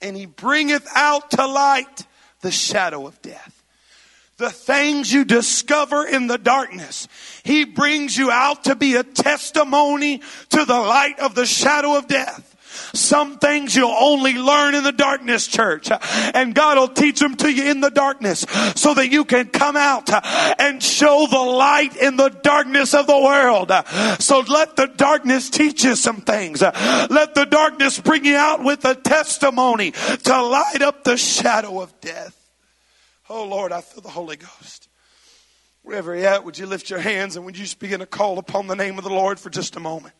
And 0.02 0.16
he 0.16 0.26
bringeth 0.26 0.86
out 0.94 1.30
to 1.32 1.46
light 1.46 2.06
the 2.40 2.50
shadow 2.50 3.06
of 3.06 3.20
death. 3.22 3.62
The 4.38 4.50
things 4.50 5.12
you 5.12 5.26
discover 5.26 6.06
in 6.06 6.26
the 6.26 6.38
darkness, 6.38 7.08
he 7.42 7.66
brings 7.66 8.16
you 8.16 8.30
out 8.30 8.64
to 8.64 8.74
be 8.74 8.96
a 8.96 9.04
testimony 9.04 10.22
to 10.48 10.64
the 10.64 10.80
light 10.80 11.18
of 11.18 11.34
the 11.34 11.44
shadow 11.44 11.98
of 11.98 12.06
death. 12.06 12.49
Some 12.94 13.38
things 13.38 13.74
you'll 13.76 13.90
only 13.90 14.34
learn 14.34 14.74
in 14.74 14.84
the 14.84 14.92
darkness, 14.92 15.46
church. 15.46 15.88
And 16.34 16.54
God 16.54 16.78
will 16.78 16.88
teach 16.88 17.20
them 17.20 17.36
to 17.36 17.50
you 17.50 17.70
in 17.70 17.80
the 17.80 17.90
darkness 17.90 18.46
so 18.76 18.94
that 18.94 19.10
you 19.10 19.24
can 19.24 19.48
come 19.48 19.76
out 19.76 20.08
and 20.60 20.82
show 20.82 21.26
the 21.30 21.38
light 21.38 21.96
in 21.96 22.16
the 22.16 22.28
darkness 22.28 22.94
of 22.94 23.06
the 23.06 23.18
world. 23.18 23.70
So 24.20 24.40
let 24.40 24.76
the 24.76 24.86
darkness 24.86 25.50
teach 25.50 25.84
you 25.84 25.94
some 25.94 26.20
things. 26.20 26.62
Let 26.62 27.34
the 27.34 27.46
darkness 27.46 27.98
bring 27.98 28.24
you 28.24 28.36
out 28.36 28.64
with 28.64 28.84
a 28.84 28.94
testimony 28.94 29.92
to 29.92 30.42
light 30.42 30.82
up 30.82 31.04
the 31.04 31.16
shadow 31.16 31.80
of 31.80 32.00
death. 32.00 32.36
Oh 33.28 33.44
Lord, 33.44 33.72
I 33.72 33.80
feel 33.80 34.02
the 34.02 34.08
Holy 34.08 34.36
Ghost. 34.36 34.88
Wherever 35.82 36.14
you're 36.14 36.26
at, 36.26 36.44
would 36.44 36.58
you 36.58 36.66
lift 36.66 36.90
your 36.90 36.98
hands 36.98 37.36
and 37.36 37.44
would 37.44 37.56
you 37.56 37.64
just 37.64 37.78
begin 37.78 38.00
to 38.00 38.06
call 38.06 38.38
upon 38.38 38.66
the 38.66 38.76
name 38.76 38.98
of 38.98 39.04
the 39.04 39.10
Lord 39.10 39.38
for 39.40 39.50
just 39.50 39.76
a 39.76 39.80
moment? 39.80 40.14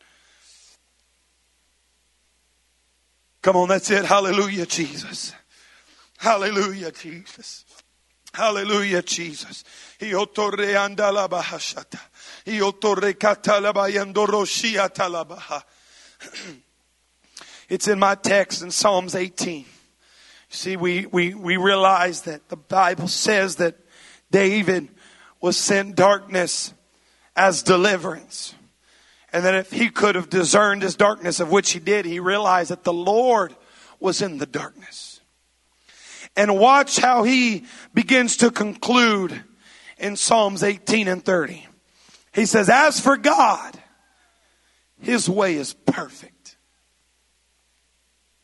Come 3.43 3.57
on, 3.57 3.69
that's 3.69 3.91
it. 3.91 4.05
Hallelujah, 4.05 4.67
Jesus. 4.67 5.35
Hallelujah, 6.19 6.93
Jesus. 6.93 7.65
Hallelujah, 8.35 9.03
Jesus. 9.03 9.65
It's 17.71 17.87
in 17.87 18.01
my 18.01 18.17
text 18.17 18.63
in 18.63 18.73
Psalms 18.73 19.15
18. 19.15 19.65
See, 20.49 20.77
we, 20.77 21.07
we, 21.07 21.35
we 21.35 21.57
realize 21.57 22.23
that 22.23 22.49
the 22.49 22.57
Bible 22.57 23.07
says 23.07 23.57
that 23.57 23.77
David 24.33 24.89
was 25.41 25.57
sent 25.57 25.95
darkness 25.95 26.75
as 27.37 27.63
deliverance. 27.63 28.57
And 29.33 29.45
that 29.45 29.55
if 29.55 29.71
he 29.71 29.91
could 29.91 30.17
have 30.17 30.29
discerned 30.29 30.83
his 30.83 30.97
darkness, 30.97 31.41
of 31.41 31.51
which 31.51 31.73
he 31.73 31.79
did, 31.79 32.05
he 32.05 32.19
realized 32.19 32.71
that 32.71 32.85
the 32.85 32.93
Lord 32.93 33.55
was 34.01 34.23
in 34.23 34.39
the 34.39 34.47
darkness. 34.47 35.21
And 36.37 36.59
watch 36.59 36.99
how 36.99 37.23
he 37.23 37.65
begins 37.95 38.39
to 38.39 38.51
conclude 38.51 39.45
in 39.99 40.17
Psalms 40.17 40.63
18 40.63 41.07
and 41.07 41.25
30. 41.25 41.67
He 42.33 42.47
says, 42.47 42.69
As 42.69 42.99
for 43.01 43.17
God, 43.17 43.79
his 45.01 45.29
way 45.29 45.55
is 45.55 45.75
perfect. 45.75 46.57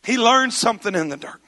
He 0.05 0.18
learned 0.18 0.53
something 0.53 0.94
in 0.94 1.09
the 1.09 1.16
darkness. 1.16 1.45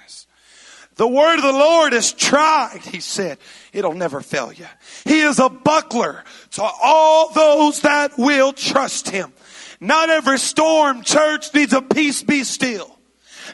The 0.99 1.07
word 1.07 1.37
of 1.37 1.43
the 1.43 1.53
Lord 1.53 1.95
is 1.95 2.13
tried, 2.13 2.81
he 2.83 2.99
said. 2.99 3.39
It'll 3.73 3.95
never 3.95 4.21
fail 4.21 4.53
you. 4.53 4.67
He 5.05 5.21
is 5.21 5.39
a 5.39 5.49
buckler 5.49 6.25
to 6.53 6.63
all 6.63 7.33
those 7.33 7.83
that 7.83 8.19
will 8.19 8.53
trust 8.53 9.09
him. 9.09 9.33
Not 9.81 10.11
every 10.11 10.39
storm, 10.39 11.05
church, 11.05 11.55
needs 11.55 11.73
a 11.73 11.83
peace 11.83 12.25
be 12.25 12.43
still. 12.43 12.98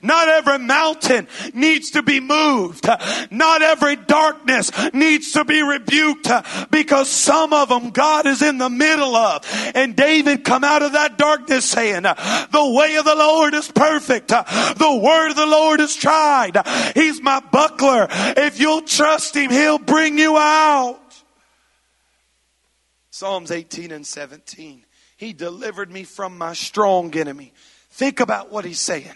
Not 0.03 0.29
every 0.29 0.59
mountain 0.59 1.29
needs 1.53 1.91
to 1.93 2.03
be 2.03 2.21
moved. 2.21 2.89
Not 3.31 3.63
every 3.63 3.97
darkness 3.97 4.71
needs 4.93 5.33
to 5.33 5.45
be 5.45 5.63
rebuked 5.63 6.29
because 6.71 7.09
some 7.09 7.53
of 7.53 7.69
them 7.69 7.91
God 7.91 8.27
is 8.27 8.43
in 8.43 8.59
the 8.59 8.71
middle 8.71 9.17
of. 9.17 9.45
And 9.75 9.97
David 9.97 10.45
come 10.45 10.65
out 10.65 10.83
of 10.83 10.93
that 10.93 11.19
darkness 11.19 11.65
saying, 11.65 12.03
the 12.03 12.75
way 12.77 12.97
of 12.97 13.05
the 13.05 13.15
Lord 13.15 13.55
is 13.55 13.71
perfect. 13.71 14.29
The 14.29 15.01
word 15.03 15.31
of 15.31 15.37
the 15.37 15.47
Lord 15.47 15.81
is 15.81 15.95
tried. 15.95 16.57
He's 16.95 17.21
my 17.23 17.41
buckler. 17.41 18.07
If 18.11 18.61
you'll 18.61 18.83
trust 18.83 19.37
him, 19.37 19.51
he'll 19.51 19.79
bring 19.79 20.19
you 20.19 20.37
out. 20.37 21.01
Psalms 23.11 23.51
18 23.51 23.93
and 23.93 24.07
17. 24.07 24.85
He 25.17 25.33
delivered 25.33 25.91
me 25.91 26.03
from 26.03 26.37
my 26.37 26.53
strong 26.53 27.17
enemy. 27.17 27.53
Think 27.91 28.19
about 28.19 28.51
what 28.51 28.65
he's 28.65 28.81
saying. 28.81 29.15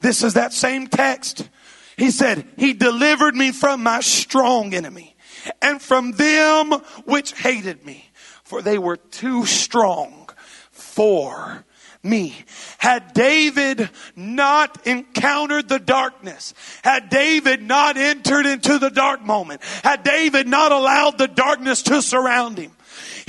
This 0.00 0.22
is 0.22 0.34
that 0.34 0.52
same 0.52 0.86
text. 0.86 1.48
He 1.96 2.10
said, 2.10 2.46
He 2.56 2.72
delivered 2.72 3.34
me 3.34 3.52
from 3.52 3.82
my 3.82 4.00
strong 4.00 4.74
enemy 4.74 5.16
and 5.60 5.80
from 5.80 6.12
them 6.12 6.72
which 7.04 7.32
hated 7.32 7.84
me, 7.84 8.10
for 8.44 8.62
they 8.62 8.78
were 8.78 8.96
too 8.96 9.46
strong 9.46 10.28
for 10.70 11.64
me. 12.02 12.34
Had 12.78 13.12
David 13.12 13.90
not 14.16 14.86
encountered 14.86 15.68
the 15.68 15.78
darkness, 15.78 16.54
had 16.82 17.10
David 17.10 17.62
not 17.62 17.96
entered 17.96 18.46
into 18.46 18.78
the 18.78 18.90
dark 18.90 19.22
moment, 19.22 19.62
had 19.82 20.02
David 20.02 20.48
not 20.48 20.72
allowed 20.72 21.18
the 21.18 21.28
darkness 21.28 21.82
to 21.82 22.00
surround 22.00 22.58
him, 22.58 22.72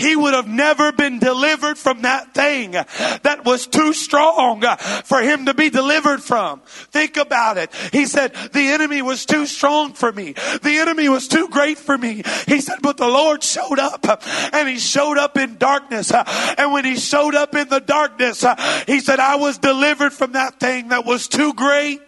he 0.01 0.15
would 0.15 0.33
have 0.33 0.47
never 0.47 0.91
been 0.91 1.19
delivered 1.19 1.77
from 1.77 2.01
that 2.01 2.33
thing 2.33 2.71
that 2.71 3.41
was 3.45 3.67
too 3.67 3.93
strong 3.93 4.61
for 5.03 5.21
him 5.21 5.45
to 5.45 5.53
be 5.53 5.69
delivered 5.69 6.21
from. 6.21 6.61
Think 6.65 7.17
about 7.17 7.57
it. 7.57 7.71
He 7.91 8.05
said, 8.05 8.33
the 8.51 8.67
enemy 8.67 9.01
was 9.01 9.25
too 9.25 9.45
strong 9.45 9.93
for 9.93 10.11
me. 10.11 10.33
The 10.33 10.77
enemy 10.79 11.07
was 11.09 11.27
too 11.27 11.47
great 11.49 11.77
for 11.77 11.97
me. 11.97 12.23
He 12.47 12.61
said, 12.61 12.79
but 12.81 12.97
the 12.97 13.07
Lord 13.07 13.43
showed 13.43 13.79
up 13.79 14.05
and 14.53 14.67
he 14.67 14.79
showed 14.79 15.17
up 15.17 15.37
in 15.37 15.57
darkness. 15.57 16.11
And 16.11 16.73
when 16.73 16.85
he 16.85 16.97
showed 16.97 17.35
up 17.35 17.55
in 17.55 17.69
the 17.69 17.79
darkness, 17.79 18.43
he 18.87 18.99
said, 18.99 19.19
I 19.19 19.35
was 19.35 19.57
delivered 19.57 20.13
from 20.13 20.33
that 20.33 20.59
thing 20.59 20.89
that 20.89 21.05
was 21.05 21.27
too 21.27 21.53
great. 21.53 22.01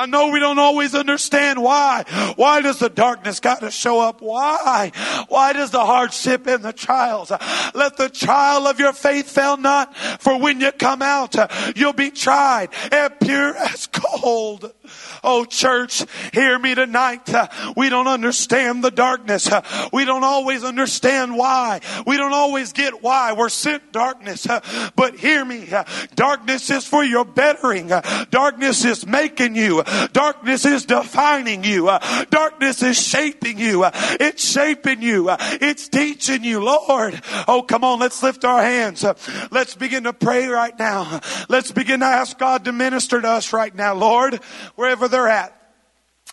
I 0.00 0.06
know 0.06 0.28
we 0.28 0.40
don't 0.40 0.58
always 0.58 0.94
understand 0.94 1.62
why. 1.62 2.04
Why 2.36 2.62
does 2.62 2.78
the 2.78 2.88
darkness 2.88 3.38
got 3.38 3.60
to 3.60 3.70
show 3.70 4.00
up? 4.00 4.22
Why? 4.22 4.92
Why 5.28 5.52
does 5.52 5.72
the 5.72 5.84
hardship 5.84 6.46
and 6.46 6.62
the 6.62 6.72
trials? 6.72 7.30
Let 7.74 7.98
the 7.98 8.08
trial 8.08 8.66
of 8.66 8.80
your 8.80 8.94
faith 8.94 9.30
fail 9.30 9.58
not, 9.58 9.94
for 10.20 10.38
when 10.38 10.58
you 10.62 10.72
come 10.72 11.02
out, 11.02 11.36
you'll 11.76 11.92
be 11.92 12.10
tried 12.10 12.70
and 12.90 13.12
pure 13.20 13.54
as 13.54 13.88
gold. 13.88 14.72
Oh, 15.22 15.44
church, 15.44 16.04
hear 16.32 16.58
me 16.58 16.74
tonight. 16.74 17.32
Uh, 17.32 17.48
we 17.76 17.88
don't 17.88 18.08
understand 18.08 18.82
the 18.82 18.90
darkness. 18.90 19.50
Uh, 19.50 19.62
we 19.92 20.04
don't 20.04 20.24
always 20.24 20.64
understand 20.64 21.36
why. 21.36 21.80
We 22.06 22.16
don't 22.16 22.32
always 22.32 22.72
get 22.72 23.02
why 23.02 23.32
we're 23.32 23.48
sent 23.48 23.92
darkness. 23.92 24.48
Uh, 24.48 24.60
but 24.96 25.16
hear 25.16 25.44
me. 25.44 25.68
Darkness 26.14 26.70
is 26.70 26.86
for 26.86 27.04
your 27.04 27.24
bettering. 27.24 27.92
Darkness 28.30 28.84
is 28.84 29.06
making 29.06 29.56
you. 29.56 29.82
Darkness 30.12 30.64
is 30.64 30.86
defining 30.86 31.64
you. 31.64 31.90
Darkness 32.30 32.82
is 32.82 33.00
shaping 33.00 33.58
you. 33.58 33.84
It's 33.84 34.44
shaping 34.44 35.02
you. 35.02 35.28
It's 35.30 35.88
teaching 35.88 36.44
you, 36.44 36.60
Lord. 36.64 37.20
Oh, 37.46 37.62
come 37.62 37.84
on. 37.84 37.98
Let's 37.98 38.22
lift 38.22 38.44
our 38.44 38.62
hands. 38.62 39.04
Let's 39.50 39.74
begin 39.74 40.04
to 40.04 40.12
pray 40.12 40.46
right 40.46 40.78
now. 40.78 41.20
Let's 41.48 41.72
begin 41.72 42.00
to 42.00 42.06
ask 42.06 42.38
God 42.38 42.64
to 42.64 42.72
minister 42.72 43.20
to 43.20 43.28
us 43.28 43.52
right 43.52 43.74
now, 43.74 43.94
Lord, 43.94 44.40
wherever 44.80 45.08
they're 45.08 45.28
at. 45.28 45.54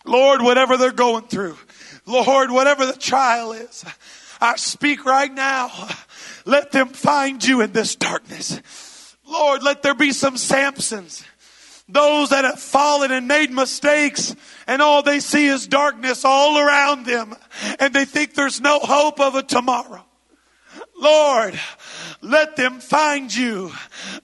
Lord, 0.05 0.41
whatever 0.41 0.77
they're 0.77 0.93
going 0.93 1.27
through. 1.27 1.57
Lord, 2.05 2.49
whatever 2.49 2.85
the 2.85 2.93
trial 2.93 3.51
is. 3.51 3.83
I 4.39 4.55
speak 4.55 5.03
right 5.03 5.31
now. 5.31 5.69
Let 6.45 6.71
them 6.71 6.87
find 6.87 7.45
you 7.45 7.59
in 7.59 7.73
this 7.73 7.97
darkness. 7.97 9.17
Lord, 9.27 9.63
let 9.63 9.83
there 9.83 9.95
be 9.95 10.13
some 10.13 10.35
Samsons. 10.35 11.25
Those 11.89 12.29
that 12.29 12.45
have 12.45 12.61
fallen 12.61 13.11
and 13.11 13.27
made 13.27 13.51
mistakes 13.51 14.33
and 14.65 14.81
all 14.81 15.03
they 15.03 15.19
see 15.19 15.47
is 15.47 15.67
darkness 15.67 16.23
all 16.23 16.57
around 16.57 17.05
them 17.05 17.35
and 17.81 17.93
they 17.93 18.05
think 18.05 18.33
there's 18.33 18.61
no 18.61 18.79
hope 18.79 19.19
of 19.19 19.35
a 19.35 19.43
tomorrow. 19.43 20.05
Lord, 20.99 21.59
let 22.21 22.55
them 22.55 22.79
find 22.79 23.33
you. 23.33 23.71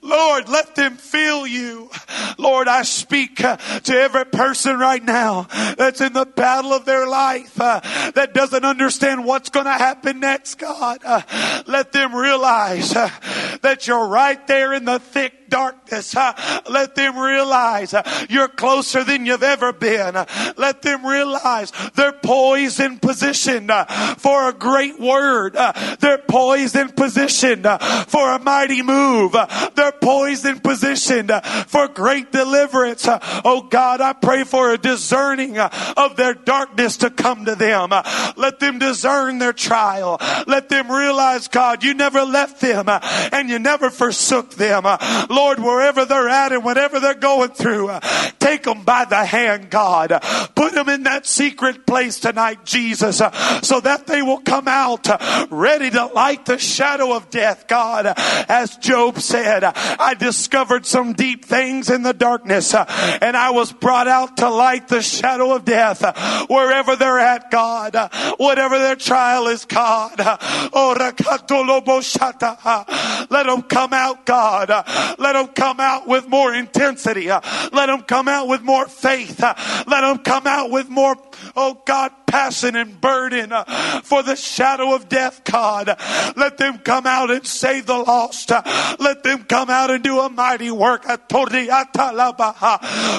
Lord, 0.01 0.49
let 0.49 0.75
them 0.75 0.97
feel 0.97 1.45
you. 1.45 1.89
Lord, 2.37 2.67
I 2.67 2.81
speak 2.81 3.43
uh, 3.43 3.57
to 3.57 3.93
every 3.93 4.25
person 4.25 4.79
right 4.79 5.03
now 5.03 5.47
that's 5.77 6.01
in 6.01 6.13
the 6.13 6.25
battle 6.25 6.73
of 6.73 6.85
their 6.85 7.07
life 7.07 7.59
uh, 7.61 7.79
that 8.15 8.33
doesn't 8.33 8.65
understand 8.65 9.25
what's 9.25 9.49
going 9.49 9.65
to 9.65 9.71
happen 9.71 10.19
next, 10.19 10.55
God. 10.55 10.99
Uh, 11.05 11.21
let 11.67 11.91
them 11.91 12.15
realize 12.15 12.95
uh, 12.95 13.09
that 13.61 13.87
you're 13.87 14.07
right 14.07 14.45
there 14.47 14.73
in 14.73 14.85
the 14.85 14.99
thick 14.99 15.42
darkness. 15.53 16.15
Let 16.15 16.95
them 16.95 17.15
realize 17.15 17.93
you're 18.27 18.47
closer 18.47 19.03
than 19.03 19.27
you've 19.27 19.43
ever 19.43 19.71
been. 19.71 20.15
Let 20.57 20.81
them 20.81 21.05
realize 21.05 21.71
they're 21.93 22.11
poised 22.11 22.79
in 22.79 22.97
position 22.97 23.69
for 24.17 24.49
a 24.49 24.53
great 24.53 24.99
word. 24.99 25.53
They're 25.99 26.23
poised 26.27 26.75
in 26.75 26.89
position 26.89 27.61
for 28.07 28.33
a 28.33 28.39
mighty 28.39 28.81
move. 28.81 29.35
They're 29.75 29.91
poised 29.91 30.45
in 30.47 30.59
position 30.59 31.29
for 31.67 31.87
great 31.87 32.31
deliverance. 32.31 33.05
Oh 33.07 33.67
God, 33.69 34.01
I 34.01 34.13
pray 34.13 34.45
for 34.45 34.71
a 34.71 34.77
discerning 34.79 35.59
of 35.59 36.15
their 36.15 36.33
darkness 36.33 36.97
to 36.97 37.11
come 37.11 37.45
to 37.45 37.53
them. 37.53 37.91
Let 38.37 38.59
them 38.59 38.79
discern 38.79 39.37
their 39.37 39.53
trial. 39.53 40.17
Let 40.47 40.69
them 40.69 40.89
realize, 40.89 41.47
God, 41.47 41.83
you 41.83 41.93
never 41.93 42.23
left 42.23 42.59
them 42.59 42.85
and 42.89 43.49
you 43.49 43.59
never 43.59 43.91
forsook 43.91 44.55
them. 44.55 44.85
Lord, 45.29 45.42
Lord, 45.43 45.59
wherever 45.59 46.05
they're 46.05 46.29
at 46.29 46.53
and 46.53 46.63
whatever 46.63 47.01
they're 47.01 47.13
going 47.13 47.49
through, 47.49 47.89
uh, 47.89 47.99
take 48.39 48.63
them 48.63 48.85
by 48.85 49.03
the 49.03 49.25
hand, 49.25 49.69
God. 49.69 50.17
Put 50.55 50.71
them 50.71 50.87
in 50.87 51.03
that 51.03 51.27
secret 51.27 51.85
place 51.85 52.21
tonight, 52.21 52.63
Jesus, 52.63 53.19
uh, 53.19 53.61
so 53.61 53.81
that 53.81 54.07
they 54.07 54.21
will 54.21 54.39
come 54.39 54.69
out 54.69 55.09
uh, 55.09 55.47
ready 55.49 55.89
to 55.89 56.05
light 56.05 56.45
the 56.45 56.57
shadow 56.57 57.13
of 57.13 57.29
death, 57.29 57.67
God. 57.67 58.13
As 58.15 58.77
Job 58.77 59.19
said, 59.19 59.65
I 59.65 60.13
discovered 60.13 60.85
some 60.85 61.11
deep 61.11 61.43
things 61.43 61.89
in 61.89 62.03
the 62.03 62.13
darkness 62.13 62.73
and 62.73 63.35
I 63.35 63.49
was 63.49 63.73
brought 63.73 64.07
out 64.07 64.37
to 64.37 64.49
light 64.49 64.87
the 64.87 65.01
shadow 65.01 65.53
of 65.53 65.65
death 65.65 66.01
wherever 66.49 66.95
they're 66.95 67.19
at, 67.19 67.51
God. 67.51 67.97
Whatever 68.37 68.79
their 68.79 68.95
trial 68.95 69.47
is, 69.47 69.65
God. 69.65 70.15
Oh, 70.73 70.95
let 73.29 73.45
them 73.45 73.61
come 73.63 73.91
out, 73.91 74.25
God. 74.25 74.69
Let 75.19 75.32
let 75.33 75.45
them 75.45 75.53
come 75.53 75.79
out 75.79 76.07
with 76.07 76.27
more 76.27 76.53
intensity. 76.53 77.27
Let 77.27 77.87
them 77.87 78.03
come 78.03 78.27
out 78.27 78.47
with 78.47 78.61
more 78.61 78.87
faith. 78.87 79.39
Let 79.41 80.01
them 80.01 80.19
come 80.19 80.45
out 80.45 80.69
with 80.69 80.89
more, 80.89 81.15
oh 81.55 81.81
God, 81.85 82.11
passing 82.27 82.75
and 82.75 82.99
burden 82.99 83.51
uh, 83.51 83.63
for 84.03 84.23
the 84.23 84.35
shadow 84.35 84.93
of 84.95 85.07
death, 85.07 85.43
God. 85.43 85.87
Let 86.35 86.57
them 86.57 86.79
come 86.79 87.05
out 87.05 87.31
and 87.31 87.45
save 87.45 87.85
the 87.85 87.97
lost. 87.97 88.51
Uh, 88.51 88.61
let 88.99 89.23
them 89.23 89.43
come 89.43 89.69
out 89.69 89.91
and 89.91 90.03
do 90.03 90.19
a 90.19 90.29
mighty 90.29 90.71
work. 90.71 91.03
Uh, 91.07 91.17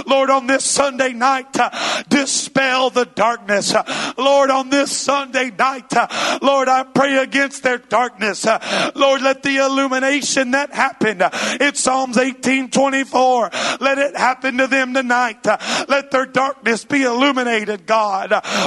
Lord, 0.06 0.30
on 0.30 0.46
this 0.46 0.64
Sunday 0.64 1.12
night, 1.12 1.56
uh, 1.58 1.70
dispel 2.08 2.90
the 2.90 3.04
darkness. 3.04 3.74
Lord, 4.18 4.50
on 4.50 4.70
this 4.70 4.96
Sunday 4.96 5.50
night, 5.50 5.92
Lord, 6.42 6.68
I 6.68 6.84
pray 6.84 7.18
against 7.18 7.62
their 7.62 7.78
darkness. 7.78 8.44
Lord, 8.94 9.22
let 9.22 9.42
the 9.42 9.56
illumination 9.56 10.50
that 10.50 10.72
happened, 10.72 11.22
all 11.60 11.94
Psalms 11.94 12.18
18 12.18 12.70
24. 12.70 13.50
Let 13.80 13.98
it 13.98 14.16
happen 14.16 14.58
to 14.58 14.66
them 14.66 14.94
tonight. 14.94 15.46
Let 15.88 16.10
their 16.10 16.26
darkness 16.26 16.84
be 16.84 17.02
illuminated, 17.02 17.86
God. 17.86 18.13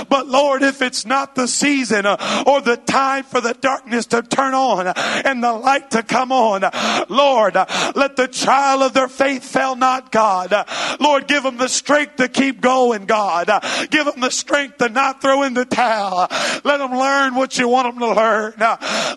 But 0.10 0.28
Lord, 0.28 0.64
if 0.64 0.82
it's 0.82 1.06
not 1.06 1.36
the 1.36 1.48
season 1.48 2.06
or 2.06 2.62
the 2.62 2.82
time 2.86 3.24
for 3.24 3.42
the 3.42 3.54
darkness 3.54 4.06
to 4.08 4.22
turn 4.22 4.54
on 4.54 4.88
and 4.88 5.44
the 5.44 5.54
light 5.54 5.92
to 5.92 6.04
come 6.04 6.32
on, 6.32 6.62
Lord, 7.10 7.56
let 7.56 8.16
the 8.16 8.28
child 8.28 8.84
of 8.84 8.94
their 8.94 9.08
faith 9.08 9.44
fail 9.44 9.76
not, 9.76 10.12
God. 10.12 10.54
Lord, 11.00 11.28
give 11.28 11.44
them 11.44 11.58
the 11.58 11.70
strength 11.70 12.18
to 12.18 12.28
keep 12.28 12.62
going, 12.62 13.06
God. 13.06 13.50
Give 13.90 14.06
them 14.06 14.20
the 14.20 14.32
strength 14.32 14.78
to 14.78 14.90
not 14.90 15.22
throw 15.22 15.44
in 15.44 15.54
the 15.54 15.66
towel. 15.66 16.28
Let 16.64 16.78
them 16.78 16.92
learn 16.92 17.36
what 17.36 17.58
you 17.58 17.68
want 17.68 17.94
them 17.94 18.00
to 18.00 18.14
learn. 18.14 18.54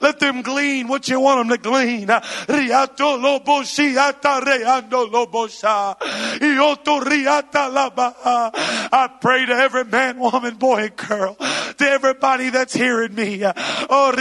Let 0.01 0.21
them 0.21 0.43
glean 0.43 0.89
what 0.89 1.09
you 1.09 1.21
want 1.21 1.49
them 1.49 1.57
to 1.57 1.63
glean. 1.63 2.09
I 8.93 9.09
pray 9.21 9.47
to 9.47 9.53
every 9.53 9.85
man, 9.85 10.10
woman, 10.19 10.57
boy, 10.57 10.85
and 10.85 10.97
girl, 10.97 11.35
to 11.35 11.85
everybody 11.85 12.51
that's 12.51 12.75
hearing 12.75 13.15
me. 13.15 13.43
Oh, 13.45 14.13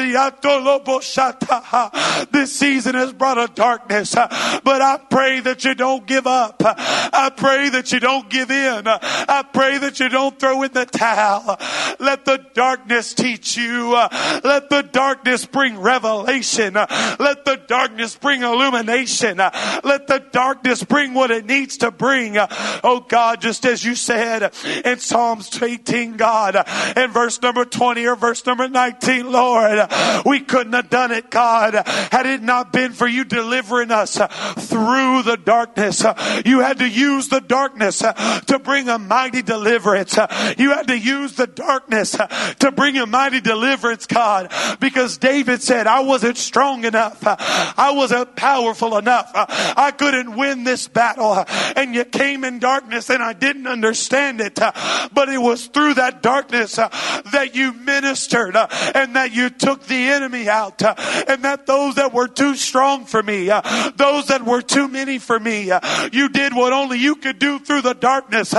this 2.32 2.58
season 2.58 2.96
has 2.96 3.14
brought 3.14 3.38
a 3.38 3.52
darkness, 3.54 4.14
but 4.14 4.82
I 4.82 5.00
pray 5.10 5.40
that 5.42 5.64
you 5.66 5.76
don't 5.76 6.06
give 6.06 6.28
up. 6.28 6.62
I 6.66 7.32
pray 7.36 7.70
that 7.70 7.92
you 7.92 8.00
don't 8.00 8.30
give 8.30 8.52
in. 8.52 8.88
I 8.88 9.44
pray 9.52 9.78
that 9.80 10.00
you 10.00 10.10
don't 10.10 10.38
throw 10.40 10.64
in 10.64 10.72
the 10.74 10.86
towel. 10.86 11.58
Let 12.00 12.26
the 12.26 12.46
darkness 12.54 13.14
teach 13.14 13.58
you. 13.58 13.92
Let 13.92 14.70
the 14.70 14.88
darkness 14.92 15.46
bring 15.46 15.80
revelation. 15.80 16.74
Let 16.74 17.46
the 17.46 17.62
darkness 17.68 18.16
bring 18.16 18.44
illumination. 18.44 19.38
Let 19.38 20.08
the 20.08 20.24
darkness 20.32 20.84
bring 20.84 21.14
what 21.14 21.32
it 21.32 21.46
needs 21.46 21.78
to 21.78 21.92
bring. 21.92 22.38
Oh 22.38 23.06
God, 23.08 23.42
just 23.42 23.66
as 23.66 23.84
you 23.84 23.96
said 23.96 24.54
in 24.86 25.00
Psalms 25.00 25.50
18, 25.80 26.18
God, 26.18 26.56
in 26.98 27.12
verse 27.12 27.42
number 27.42 27.64
20 27.64 28.06
or 28.06 28.16
verse 28.16 28.46
number 28.46 28.68
19, 28.68 29.32
Lord, 29.32 29.80
we 30.26 30.42
couldn't 30.42 30.74
have 30.74 30.90
done 30.90 31.12
it, 31.12 31.30
God, 31.30 31.74
had 32.12 32.26
it 32.26 32.42
not 32.42 32.74
been 32.74 32.92
for 32.92 33.08
you 33.08 33.24
delivering 33.24 33.92
us 33.92 34.16
through 34.16 35.24
the 35.24 35.40
darkness. 35.44 36.04
You 36.46 36.60
had 36.60 36.80
to 36.80 36.90
use 36.90 37.30
the 37.30 37.40
darkness 37.40 38.00
to 38.00 38.60
bring 38.62 38.90
a 38.90 39.00
mighty 39.00 39.42
deliverance. 39.42 40.18
You 40.58 40.72
had 40.72 40.88
to 40.88 40.98
use 40.98 41.36
the 41.36 41.48
darkness 41.48 42.18
to 42.60 42.72
bring 42.72 42.98
a 42.98 43.06
mighty 43.06 43.40
deliverance, 43.40 44.06
God, 44.06 44.52
because 44.80 45.18
David 45.18 45.62
said, 45.62 45.88
I 45.88 46.02
wasn't 46.02 46.38
strong 46.38 46.84
enough. 46.84 47.20
I 47.24 47.94
wasn't 47.96 48.36
powerful 48.36 48.98
enough. 48.98 49.32
I 49.34 49.92
couldn't 49.92 50.36
win 50.36 50.66
this 50.66 50.88
battle. 50.88 51.46
And 51.76 51.96
you 51.96 52.04
came 52.04 52.44
in 52.44 52.60
darkness 52.60 53.10
and 53.10 53.24
I 53.24 53.34
didn't 53.34 53.68
understand 53.68 54.42
it. 54.42 54.56
But 54.56 55.30
it 55.30 55.38
was 55.38 55.69
through 55.74 55.96
that 55.96 56.22
darkness 56.22 56.78
uh, 56.78 56.90
that 57.32 57.56
you 57.56 57.74
ministered 57.74 58.56
uh, 58.56 58.68
and 58.96 59.16
that 59.16 59.32
you 59.34 59.50
took 59.50 59.86
the 59.86 59.96
enemy 59.96 60.48
out 60.50 60.82
uh, 60.82 60.96
and 61.28 61.44
that 61.44 61.66
those 61.66 61.96
that 61.96 62.14
were 62.14 62.28
too 62.28 62.56
strong 62.56 63.06
for 63.06 63.24
me, 63.24 63.48
those 63.96 64.28
that 64.28 64.44
were 64.46 64.62
too 64.62 64.88
many 64.88 65.18
for 65.18 65.40
me, 65.40 65.72
you 66.12 66.30
did 66.30 66.54
what 66.54 66.74
only 66.74 67.00
you 67.00 67.16
could 67.16 67.40
do 67.40 67.60
through 67.60 67.82
the 67.82 67.94
darkness. 67.94 68.54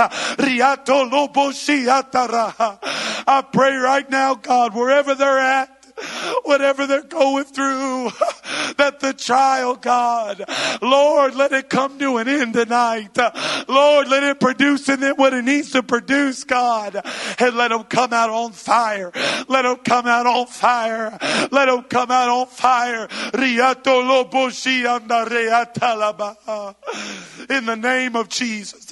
I 3.27 3.43
pray 3.51 3.75
right 3.75 4.09
now, 4.09 4.35
God, 4.35 4.73
wherever 4.73 5.15
they're 5.15 5.39
at, 5.39 5.80
whatever 6.43 6.87
they're 6.87 7.01
going 7.03 7.45
through, 7.45 8.09
that 8.77 8.99
the 8.99 9.13
child, 9.13 9.81
God, 9.81 10.45
Lord, 10.81 11.35
let 11.35 11.51
it 11.51 11.69
come 11.69 11.99
to 11.99 12.17
an 12.17 12.27
end 12.27 12.53
tonight. 12.53 13.17
Lord, 13.67 14.07
let 14.07 14.23
it 14.23 14.39
produce 14.39 14.89
in 14.89 14.99
them 14.99 15.15
what 15.15 15.33
it 15.33 15.43
needs 15.43 15.71
to 15.71 15.83
produce, 15.83 16.43
God, 16.43 17.01
and 17.39 17.55
let 17.55 17.69
them 17.69 17.83
come 17.83 18.13
out 18.13 18.29
on 18.29 18.51
fire. 18.51 19.11
Let 19.47 19.63
them 19.63 19.77
come 19.77 20.07
out 20.07 20.25
on 20.27 20.47
fire. 20.47 21.17
Let 21.51 21.65
them 21.65 21.83
come 21.83 22.11
out 22.11 22.29
on 22.29 22.47
fire. 22.47 23.07
In 27.49 27.65
the 27.65 27.75
name 27.75 28.15
of 28.15 28.29
Jesus. 28.29 28.91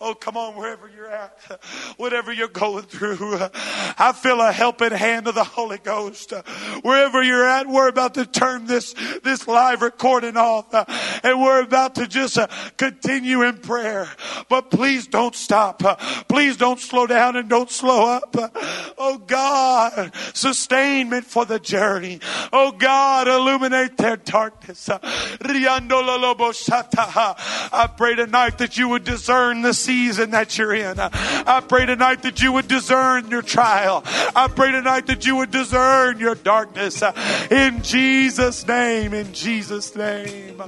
Oh, 0.00 0.14
come 0.14 0.36
on, 0.36 0.54
wherever 0.54 0.88
you're 0.88 1.10
at, 1.10 1.60
whatever 1.96 2.32
you're 2.32 2.46
going 2.46 2.84
through, 2.84 3.18
I 3.52 4.12
feel 4.16 4.40
a 4.40 4.52
helping 4.52 4.92
hand 4.92 5.26
of 5.26 5.34
the 5.34 5.42
Holy 5.42 5.78
Ghost. 5.78 6.32
Wherever 6.82 7.20
you're 7.20 7.48
at, 7.48 7.66
we're 7.66 7.88
about 7.88 8.14
to 8.14 8.24
turn 8.24 8.66
this, 8.66 8.94
this 9.24 9.48
live 9.48 9.82
recording 9.82 10.36
off 10.36 10.72
uh, 10.72 10.84
and 11.24 11.42
we're 11.42 11.62
about 11.62 11.96
to 11.96 12.06
just 12.06 12.38
uh, 12.38 12.46
continue 12.76 13.42
in 13.42 13.58
prayer. 13.58 14.08
But 14.48 14.70
please 14.70 15.08
don't 15.08 15.34
stop. 15.34 15.82
Please 16.28 16.56
don't 16.56 16.78
slow 16.78 17.08
down 17.08 17.34
and 17.34 17.48
don't 17.48 17.70
slow 17.70 18.06
up. 18.08 18.36
Oh 18.98 19.18
God, 19.26 20.14
sustainment 20.32 21.24
for 21.24 21.44
the 21.44 21.58
journey. 21.58 22.20
Oh 22.52 22.70
God, 22.70 23.26
illuminate 23.26 23.96
their 23.96 24.16
darkness. 24.16 24.88
I 24.90 24.98
pray 27.96 28.14
tonight 28.14 28.58
that 28.58 28.78
you 28.78 28.88
would 28.90 29.02
discern 29.02 29.62
the 29.62 29.74
season 29.88 30.32
that 30.32 30.58
you're 30.58 30.74
in. 30.74 31.00
I 31.00 31.62
pray 31.66 31.86
tonight 31.86 32.20
that 32.22 32.42
you 32.42 32.52
would 32.52 32.68
discern 32.68 33.30
your 33.30 33.40
trial. 33.40 34.02
I 34.36 34.46
pray 34.54 34.70
tonight 34.70 35.06
that 35.06 35.24
you 35.24 35.36
would 35.36 35.50
discern 35.50 36.18
your 36.18 36.34
darkness. 36.34 37.02
In 37.50 37.82
Jesus' 37.82 38.66
name, 38.66 39.14
in 39.14 39.32
Jesus' 39.32 39.96
name. 39.96 40.60